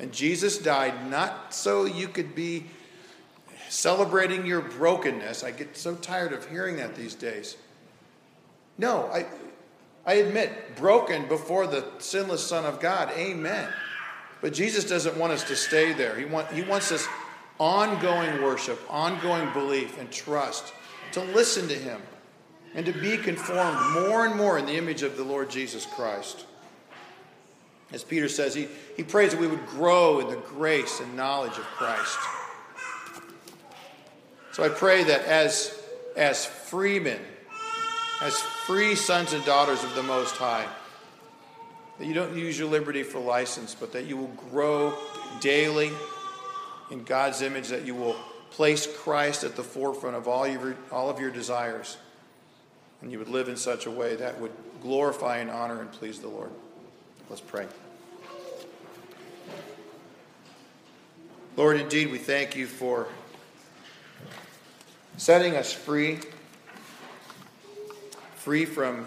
And 0.01 0.13
Jesus 0.13 0.59
died 0.59 1.11
not 1.11 1.55
so 1.55 1.85
you 1.85 2.09
could 2.09 2.35
be 2.35 2.65
celebrating 3.69 4.47
your 4.47 4.63
brokenness. 4.63 5.45
I 5.45 5.51
get 5.51 5.77
so 5.77 5.95
tired 5.95 6.33
of 6.33 6.49
hearing 6.49 6.77
that 6.77 6.97
these 6.97 7.15
days. 7.15 7.57
No, 8.79 9.07
I, 9.13 9.27
I 10.07 10.15
admit, 10.15 10.77
broken 10.77 11.29
before 11.29 11.67
the 11.67 11.85
sinless 11.99 12.43
Son 12.43 12.65
of 12.65 12.81
God. 12.81 13.11
Amen. 13.13 13.69
But 14.41 14.55
Jesus 14.55 14.85
doesn't 14.85 15.19
want 15.19 15.35
us 15.35 15.45
to 15.45 15.55
stay 15.55 15.93
there. 15.93 16.17
He, 16.17 16.25
want, 16.25 16.51
he 16.51 16.63
wants 16.63 16.91
us 16.93 17.07
ongoing 17.59 18.43
worship, 18.43 18.81
ongoing 18.89 19.53
belief, 19.53 19.99
and 20.01 20.11
trust 20.11 20.73
to 21.13 21.21
listen 21.21 21.69
to 21.69 21.75
Him 21.75 22.01
and 22.75 22.87
to 22.87 22.93
be 22.93 23.19
conformed 23.19 23.79
more 23.93 24.25
and 24.25 24.35
more 24.35 24.59
in 24.59 24.65
the 24.65 24.77
image 24.77 25.03
of 25.03 25.19
the 25.19 25.25
Lord 25.25 25.51
Jesus 25.51 25.85
Christ. 25.85 26.47
As 27.93 28.05
Peter 28.05 28.29
says, 28.29 28.55
he, 28.55 28.69
he 28.97 29.03
prays 29.03 29.33
that 29.33 29.41
we 29.41 29.49
would 29.49 29.67
grow 29.67 30.21
in 30.21 30.29
the 30.29 30.37
grace 30.37 31.01
and 31.01 31.17
knowledge 31.17 31.59
of 31.59 31.65
Christ. 31.65 32.19
So 34.53 34.65
I 34.65 34.69
pray 34.69 35.05
that 35.05 35.25
as, 35.25 35.77
as 36.17 36.47
freemen, 36.47 37.21
as 38.21 38.39
free 38.67 38.95
sons 38.95 39.33
and 39.33 39.45
daughters 39.45 39.83
of 39.83 39.95
the 39.95 40.03
Most 40.03 40.37
High, 40.37 40.67
that 41.99 42.07
you 42.07 42.15
don't 42.15 42.37
use 42.37 42.59
your 42.59 42.69
liberty 42.69 43.03
for 43.03 43.21
license, 43.21 43.75
but 43.75 43.93
that 43.93 44.07
you 44.07 44.17
will 44.17 44.35
grow 44.51 44.97
daily 45.41 45.91
in 46.91 47.05
God's 47.05 47.43
image, 47.43 47.69
that 47.69 47.85
you 47.85 47.95
will 47.95 48.17
place 48.51 48.89
Christ 48.99 49.45
at 49.45 49.57
the 49.57 49.63
forefront 49.63 50.17
of 50.17 50.27
all, 50.27 50.47
your, 50.47 50.77
all 50.91 51.09
of 51.09 51.21
your 51.21 51.31
desires, 51.31 51.97
and 53.03 53.13
you 53.13 53.19
would 53.19 53.29
live 53.29 53.49
in 53.49 53.57
such 53.57 53.87
a 53.87 53.91
way 53.91 54.17
that 54.17 54.41
would 54.41 54.53
glorify 54.83 55.39
and 55.39 55.51
honor 55.51 55.81
and 55.81 55.91
please 55.93 56.21
the 56.21 56.29
Lord. 56.29 56.51
Let's 57.31 57.41
pray. 57.41 57.69
Lord, 61.57 61.81
indeed, 61.81 62.11
we 62.11 62.19
thank 62.19 62.57
you 62.57 62.67
for 62.67 63.07
setting 65.17 65.55
us 65.55 65.73
free, 65.73 66.19
free 68.35 68.65
from 68.65 69.07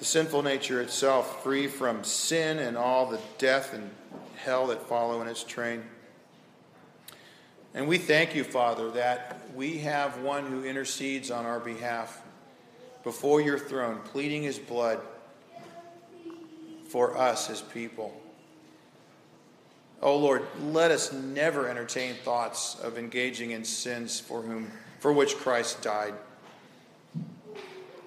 the 0.00 0.04
sinful 0.04 0.42
nature 0.42 0.80
itself, 0.80 1.44
free 1.44 1.68
from 1.68 2.02
sin 2.02 2.58
and 2.58 2.76
all 2.76 3.06
the 3.06 3.20
death 3.38 3.72
and 3.72 3.90
hell 4.38 4.66
that 4.66 4.82
follow 4.88 5.22
in 5.22 5.28
its 5.28 5.44
train. 5.44 5.84
And 7.74 7.86
we 7.86 7.98
thank 7.98 8.34
you, 8.34 8.42
Father, 8.42 8.90
that 8.90 9.40
we 9.54 9.78
have 9.78 10.20
one 10.20 10.46
who 10.46 10.64
intercedes 10.64 11.30
on 11.30 11.46
our 11.46 11.60
behalf 11.60 12.22
before 13.04 13.40
your 13.40 13.56
throne, 13.56 14.00
pleading 14.06 14.42
his 14.42 14.58
blood 14.58 15.00
for 16.90 17.16
us, 17.16 17.48
as 17.50 17.60
people. 17.62 18.20
Oh 20.02 20.16
Lord, 20.16 20.42
let 20.60 20.90
us 20.90 21.12
never 21.12 21.68
entertain 21.68 22.14
thoughts 22.24 22.76
of 22.82 22.98
engaging 22.98 23.52
in 23.52 23.64
sins 23.64 24.18
for 24.18 24.42
whom 24.42 24.70
for 24.98 25.12
which 25.12 25.36
Christ 25.36 25.82
died. 25.82 26.14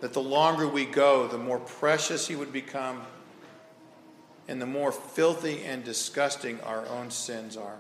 that 0.02 0.12
the 0.12 0.22
longer 0.22 0.68
we 0.68 0.86
go, 0.86 1.28
the 1.28 1.38
more 1.38 1.60
precious 1.60 2.28
He 2.28 2.36
would 2.36 2.52
become 2.52 3.02
and 4.50 4.62
the 4.62 4.66
more 4.66 4.92
filthy 4.92 5.64
and 5.64 5.84
disgusting 5.86 6.60
our 6.62 6.86
own 6.88 7.10
sins 7.10 7.56
are. 7.56 7.78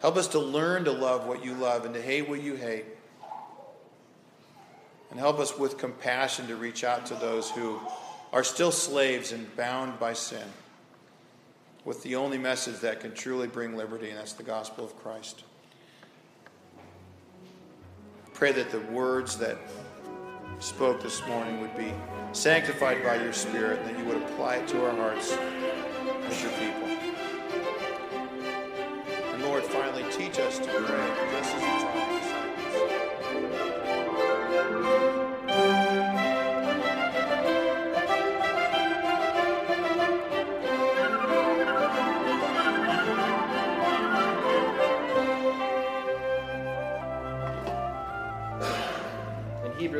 Help 0.00 0.16
us 0.16 0.28
to 0.28 0.38
learn 0.38 0.84
to 0.84 0.92
love 0.92 1.26
what 1.26 1.44
you 1.44 1.54
love 1.54 1.84
and 1.84 1.94
to 1.94 2.00
hate 2.00 2.28
what 2.28 2.40
you 2.40 2.54
hate. 2.54 2.84
And 5.10 5.18
help 5.18 5.40
us 5.40 5.58
with 5.58 5.78
compassion 5.78 6.46
to 6.46 6.54
reach 6.54 6.84
out 6.84 7.06
to 7.06 7.14
those 7.14 7.50
who 7.50 7.80
are 8.32 8.44
still 8.44 8.72
slaves 8.72 9.32
and 9.32 9.54
bound 9.56 9.98
by 9.98 10.12
sin 10.12 10.46
with 11.84 12.02
the 12.02 12.16
only 12.16 12.36
message 12.36 12.80
that 12.80 13.00
can 13.00 13.14
truly 13.14 13.46
bring 13.46 13.76
liberty, 13.76 14.10
and 14.10 14.18
that's 14.18 14.32
the 14.32 14.42
gospel 14.42 14.84
of 14.84 14.96
Christ. 14.96 15.44
Pray 18.34 18.52
that 18.52 18.70
the 18.70 18.80
words 18.92 19.38
that 19.38 19.56
spoke 20.58 21.00
this 21.00 21.24
morning 21.26 21.60
would 21.60 21.76
be 21.76 21.92
sanctified 22.32 23.02
by 23.04 23.22
your 23.22 23.32
Spirit, 23.32 23.78
and 23.80 23.88
that 23.90 23.98
you 23.98 24.04
would 24.04 24.16
apply 24.22 24.56
it 24.56 24.68
to 24.68 24.84
our 24.84 24.94
hearts 24.96 25.32
as 25.32 26.42
your 26.42 26.52
people. 26.52 26.88
And 29.32 29.42
Lord, 29.44 29.62
finally 29.62 30.04
teach 30.10 30.38
us 30.40 30.58
to 30.58 30.66
pray 30.66 31.30
just 31.30 31.54
as 31.54 31.62
you 31.62 31.68
taught 31.68 32.05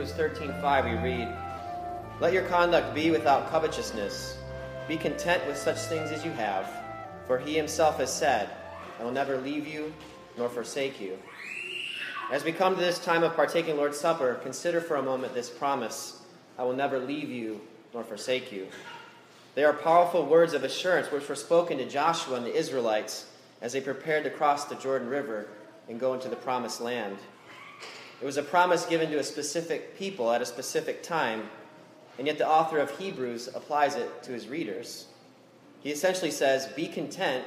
Hebrews 0.06 0.38
13:5 0.38 0.84
we 0.84 0.92
read, 0.92 1.28
"Let 2.20 2.32
your 2.32 2.44
conduct 2.44 2.94
be 2.94 3.10
without 3.10 3.50
covetousness." 3.50 4.36
Be 4.86 4.96
content 4.96 5.44
with 5.48 5.58
such 5.58 5.78
things 5.78 6.12
as 6.12 6.24
you 6.24 6.30
have, 6.32 6.68
for 7.26 7.38
he 7.38 7.54
himself 7.54 7.98
has 7.98 8.12
said, 8.12 8.48
I 9.00 9.02
will 9.02 9.10
never 9.10 9.36
leave 9.38 9.66
you 9.66 9.92
nor 10.36 10.48
forsake 10.48 11.00
you. 11.00 11.18
As 12.30 12.44
we 12.44 12.52
come 12.52 12.76
to 12.76 12.80
this 12.80 13.00
time 13.00 13.24
of 13.24 13.34
partaking 13.34 13.76
Lord's 13.76 13.98
Supper, 13.98 14.34
consider 14.44 14.80
for 14.80 14.94
a 14.94 15.02
moment 15.02 15.34
this 15.34 15.50
promise 15.50 16.22
I 16.56 16.62
will 16.62 16.76
never 16.76 17.00
leave 17.00 17.28
you 17.28 17.60
nor 17.92 18.04
forsake 18.04 18.52
you. 18.52 18.68
They 19.56 19.64
are 19.64 19.72
powerful 19.72 20.24
words 20.24 20.54
of 20.54 20.62
assurance 20.62 21.10
which 21.10 21.28
were 21.28 21.34
spoken 21.34 21.78
to 21.78 21.84
Joshua 21.84 22.36
and 22.36 22.46
the 22.46 22.54
Israelites 22.54 23.26
as 23.60 23.72
they 23.72 23.80
prepared 23.80 24.22
to 24.22 24.30
cross 24.30 24.66
the 24.66 24.76
Jordan 24.76 25.08
River 25.08 25.48
and 25.88 25.98
go 25.98 26.14
into 26.14 26.28
the 26.28 26.36
promised 26.36 26.80
land. 26.80 27.18
It 28.20 28.24
was 28.24 28.36
a 28.36 28.42
promise 28.42 28.86
given 28.86 29.10
to 29.10 29.18
a 29.18 29.24
specific 29.24 29.98
people 29.98 30.32
at 30.32 30.42
a 30.42 30.46
specific 30.46 31.02
time 31.02 31.48
and 32.18 32.26
yet 32.26 32.38
the 32.38 32.48
author 32.48 32.78
of 32.78 32.98
Hebrews 32.98 33.48
applies 33.54 33.94
it 33.94 34.22
to 34.24 34.32
his 34.32 34.48
readers. 34.48 35.06
He 35.80 35.90
essentially 35.90 36.30
says, 36.30 36.66
Be 36.68 36.88
content, 36.88 37.44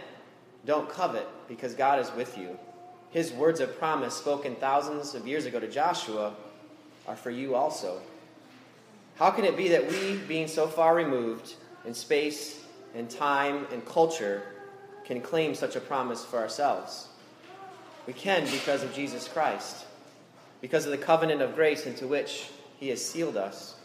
don't 0.65 0.89
covet, 0.89 1.27
because 1.47 1.73
God 1.73 1.99
is 1.99 2.11
with 2.15 2.37
you. 2.37 2.57
His 3.11 3.31
words 3.31 3.59
of 3.59 3.77
promise, 3.79 4.15
spoken 4.15 4.55
thousands 4.55 5.15
of 5.15 5.27
years 5.27 5.45
ago 5.45 5.59
to 5.59 5.67
Joshua, 5.67 6.35
are 7.07 7.15
for 7.15 7.31
you 7.31 7.55
also. 7.55 7.99
How 9.15 9.31
can 9.31 9.43
it 9.43 9.57
be 9.57 9.69
that 9.69 9.89
we, 9.89 10.17
being 10.27 10.47
so 10.47 10.67
far 10.67 10.95
removed 10.95 11.55
in 11.85 11.93
space 11.93 12.63
and 12.95 13.09
time 13.09 13.65
and 13.71 13.83
culture, 13.85 14.43
can 15.03 15.19
claim 15.19 15.55
such 15.55 15.75
a 15.75 15.81
promise 15.81 16.23
for 16.23 16.37
ourselves? 16.37 17.07
We 18.05 18.13
can 18.13 18.45
because 18.45 18.83
of 18.83 18.93
Jesus 18.93 19.27
Christ, 19.27 19.85
because 20.61 20.85
of 20.85 20.91
the 20.91 20.97
covenant 20.97 21.41
of 21.41 21.55
grace 21.55 21.85
into 21.85 22.07
which 22.07 22.49
he 22.79 22.89
has 22.89 23.03
sealed 23.03 23.37
us. 23.37 23.75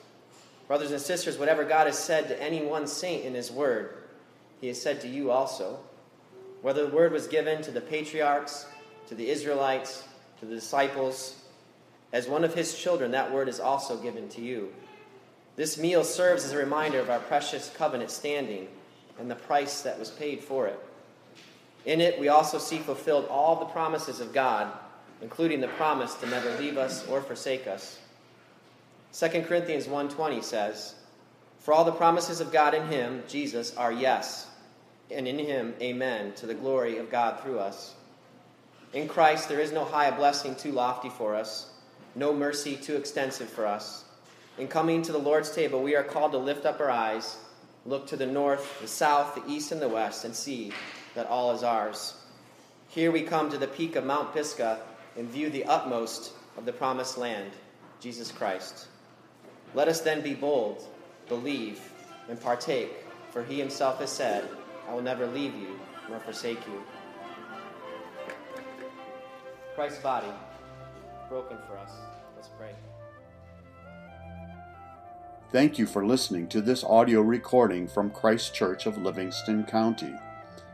Brothers 0.66 0.92
and 0.92 1.00
sisters, 1.00 1.38
whatever 1.38 1.64
God 1.64 1.86
has 1.86 1.98
said 1.98 2.28
to 2.28 2.42
any 2.42 2.62
one 2.62 2.86
saint 2.86 3.24
in 3.24 3.34
his 3.34 3.50
word, 3.50 4.04
he 4.60 4.68
has 4.68 4.80
said 4.80 5.00
to 5.02 5.08
you 5.08 5.30
also. 5.30 5.78
Whether 6.62 6.86
the 6.86 6.96
word 6.96 7.12
was 7.12 7.26
given 7.26 7.60
to 7.62 7.70
the 7.70 7.80
patriarchs, 7.80 8.66
to 9.08 9.14
the 9.14 9.28
Israelites, 9.28 10.04
to 10.40 10.46
the 10.46 10.54
disciples, 10.54 11.42
as 12.12 12.28
one 12.28 12.44
of 12.44 12.54
his 12.54 12.78
children, 12.78 13.10
that 13.10 13.32
word 13.32 13.48
is 13.48 13.60
also 13.60 13.98
given 13.98 14.28
to 14.30 14.40
you. 14.40 14.72
This 15.56 15.76
meal 15.76 16.02
serves 16.02 16.44
as 16.44 16.52
a 16.52 16.58
reminder 16.58 16.98
of 16.98 17.10
our 17.10 17.18
precious 17.18 17.70
covenant 17.76 18.10
standing 18.10 18.68
and 19.18 19.30
the 19.30 19.36
price 19.36 19.82
that 19.82 19.98
was 19.98 20.10
paid 20.10 20.42
for 20.42 20.66
it. 20.66 20.78
In 21.84 22.00
it, 22.00 22.18
we 22.18 22.28
also 22.28 22.58
see 22.58 22.78
fulfilled 22.78 23.26
all 23.28 23.56
the 23.56 23.66
promises 23.66 24.20
of 24.20 24.32
God, 24.32 24.72
including 25.22 25.60
the 25.60 25.68
promise 25.68 26.14
to 26.14 26.26
never 26.26 26.50
leave 26.58 26.76
us 26.76 27.06
or 27.08 27.20
forsake 27.20 27.66
us. 27.66 27.98
2 29.12 29.46
Corinthians 29.46 29.86
1:20 29.86 30.42
says, 30.42 30.94
"For 31.60 31.72
all 31.72 31.84
the 31.84 31.92
promises 31.92 32.40
of 32.40 32.52
God 32.52 32.74
in 32.74 32.88
him, 32.88 33.22
Jesus, 33.28 33.76
are 33.76 33.92
yes, 33.92 34.48
and 35.10 35.28
in 35.28 35.38
him 35.38 35.74
amen, 35.80 36.32
to 36.34 36.46
the 36.46 36.54
glory 36.54 36.98
of 36.98 37.10
God 37.10 37.40
through 37.40 37.60
us." 37.60 37.94
In 38.92 39.08
Christ 39.08 39.48
there 39.48 39.60
is 39.60 39.72
no 39.72 39.84
high 39.84 40.10
blessing 40.10 40.54
too 40.54 40.72
lofty 40.72 41.10
for 41.10 41.34
us, 41.34 41.66
no 42.14 42.32
mercy 42.32 42.76
too 42.76 42.96
extensive 42.96 43.48
for 43.48 43.66
us. 43.66 44.04
In 44.56 44.68
coming 44.68 45.02
to 45.02 45.12
the 45.12 45.18
Lord's 45.18 45.50
table, 45.50 45.82
we 45.82 45.96
are 45.96 46.04
called 46.04 46.32
to 46.32 46.38
lift 46.38 46.64
up 46.64 46.80
our 46.80 46.90
eyes, 46.90 47.36
look 47.84 48.06
to 48.06 48.16
the 48.16 48.26
north, 48.26 48.80
the 48.80 48.88
south, 48.88 49.34
the 49.34 49.42
east, 49.50 49.72
and 49.72 49.82
the 49.82 49.88
west, 49.88 50.24
and 50.24 50.34
see 50.34 50.72
that 51.14 51.26
all 51.26 51.52
is 51.52 51.64
ours. 51.64 52.14
Here 52.88 53.10
we 53.10 53.22
come 53.22 53.50
to 53.50 53.58
the 53.58 53.66
peak 53.66 53.96
of 53.96 54.04
Mount 54.04 54.32
Pisgah 54.32 54.80
and 55.16 55.28
view 55.28 55.50
the 55.50 55.64
utmost 55.64 56.32
of 56.56 56.64
the 56.64 56.72
promised 56.72 57.18
land, 57.18 57.50
Jesus 58.00 58.30
Christ. 58.30 58.88
Let 59.74 59.88
us 59.88 60.00
then 60.00 60.20
be 60.20 60.34
bold, 60.34 60.84
believe, 61.28 61.80
and 62.28 62.40
partake, 62.40 63.04
for 63.30 63.42
he 63.42 63.58
himself 63.58 63.98
has 64.00 64.10
said, 64.10 64.48
I 64.88 64.94
will 64.94 65.02
never 65.02 65.26
leave 65.26 65.54
you 65.54 65.78
nor 66.08 66.20
forsake 66.20 66.64
you. 66.66 66.82
Christ's 69.74 70.00
body, 70.00 70.28
broken 71.28 71.56
for 71.66 71.76
us. 71.78 71.90
Let's 72.36 72.48
pray. 72.56 72.70
Thank 75.50 75.78
you 75.78 75.86
for 75.86 76.04
listening 76.04 76.48
to 76.48 76.60
this 76.60 76.84
audio 76.84 77.20
recording 77.20 77.86
from 77.86 78.10
Christ 78.10 78.56
Kirk 78.56 78.86
of 78.86 78.98
Livingston 78.98 79.64
County. 79.64 80.12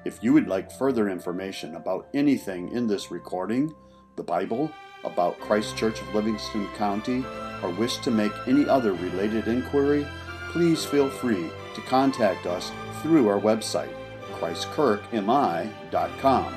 If 0.04 0.18
you 0.22 0.32
would 0.32 0.48
like 0.48 0.72
further 0.72 1.10
information 1.10 1.76
about 1.76 2.08
anything 2.14 2.72
in 2.72 2.86
this 2.86 3.10
recording, 3.10 3.74
the 4.20 4.24
Bible, 4.24 4.70
about 5.04 5.40
Christ 5.40 5.78
Kirk 5.78 5.98
of 5.98 6.14
Livingston 6.14 6.68
County, 6.76 7.24
or 7.62 7.70
wish 7.70 7.96
to 7.98 8.10
make 8.10 8.32
any 8.46 8.68
other 8.68 8.92
related 8.92 9.48
inquiry, 9.48 10.06
please 10.52 10.84
feel 10.84 11.08
free 11.08 11.48
to 11.74 11.80
contact 11.82 12.44
us 12.44 12.70
through 13.00 13.28
our 13.28 13.40
website, 13.40 13.94
christkirkmi.com. 14.34 16.54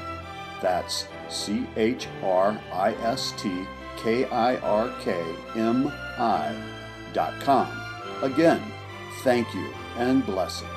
That's 0.62 1.08
C 1.30 1.66
H 1.78 2.10
R 2.22 2.60
I 2.74 2.94
S 2.96 3.34
T 3.38 3.66
K 3.96 4.26
I 4.26 4.58
R 4.58 4.94
K 5.00 5.24
M 5.56 5.88
I 6.18 6.54
dot 7.14 7.40
com. 7.40 7.72
Again, 8.22 8.62
thank 9.24 9.54
you 9.54 9.74
and 9.98 10.26
blessings. 10.26 10.73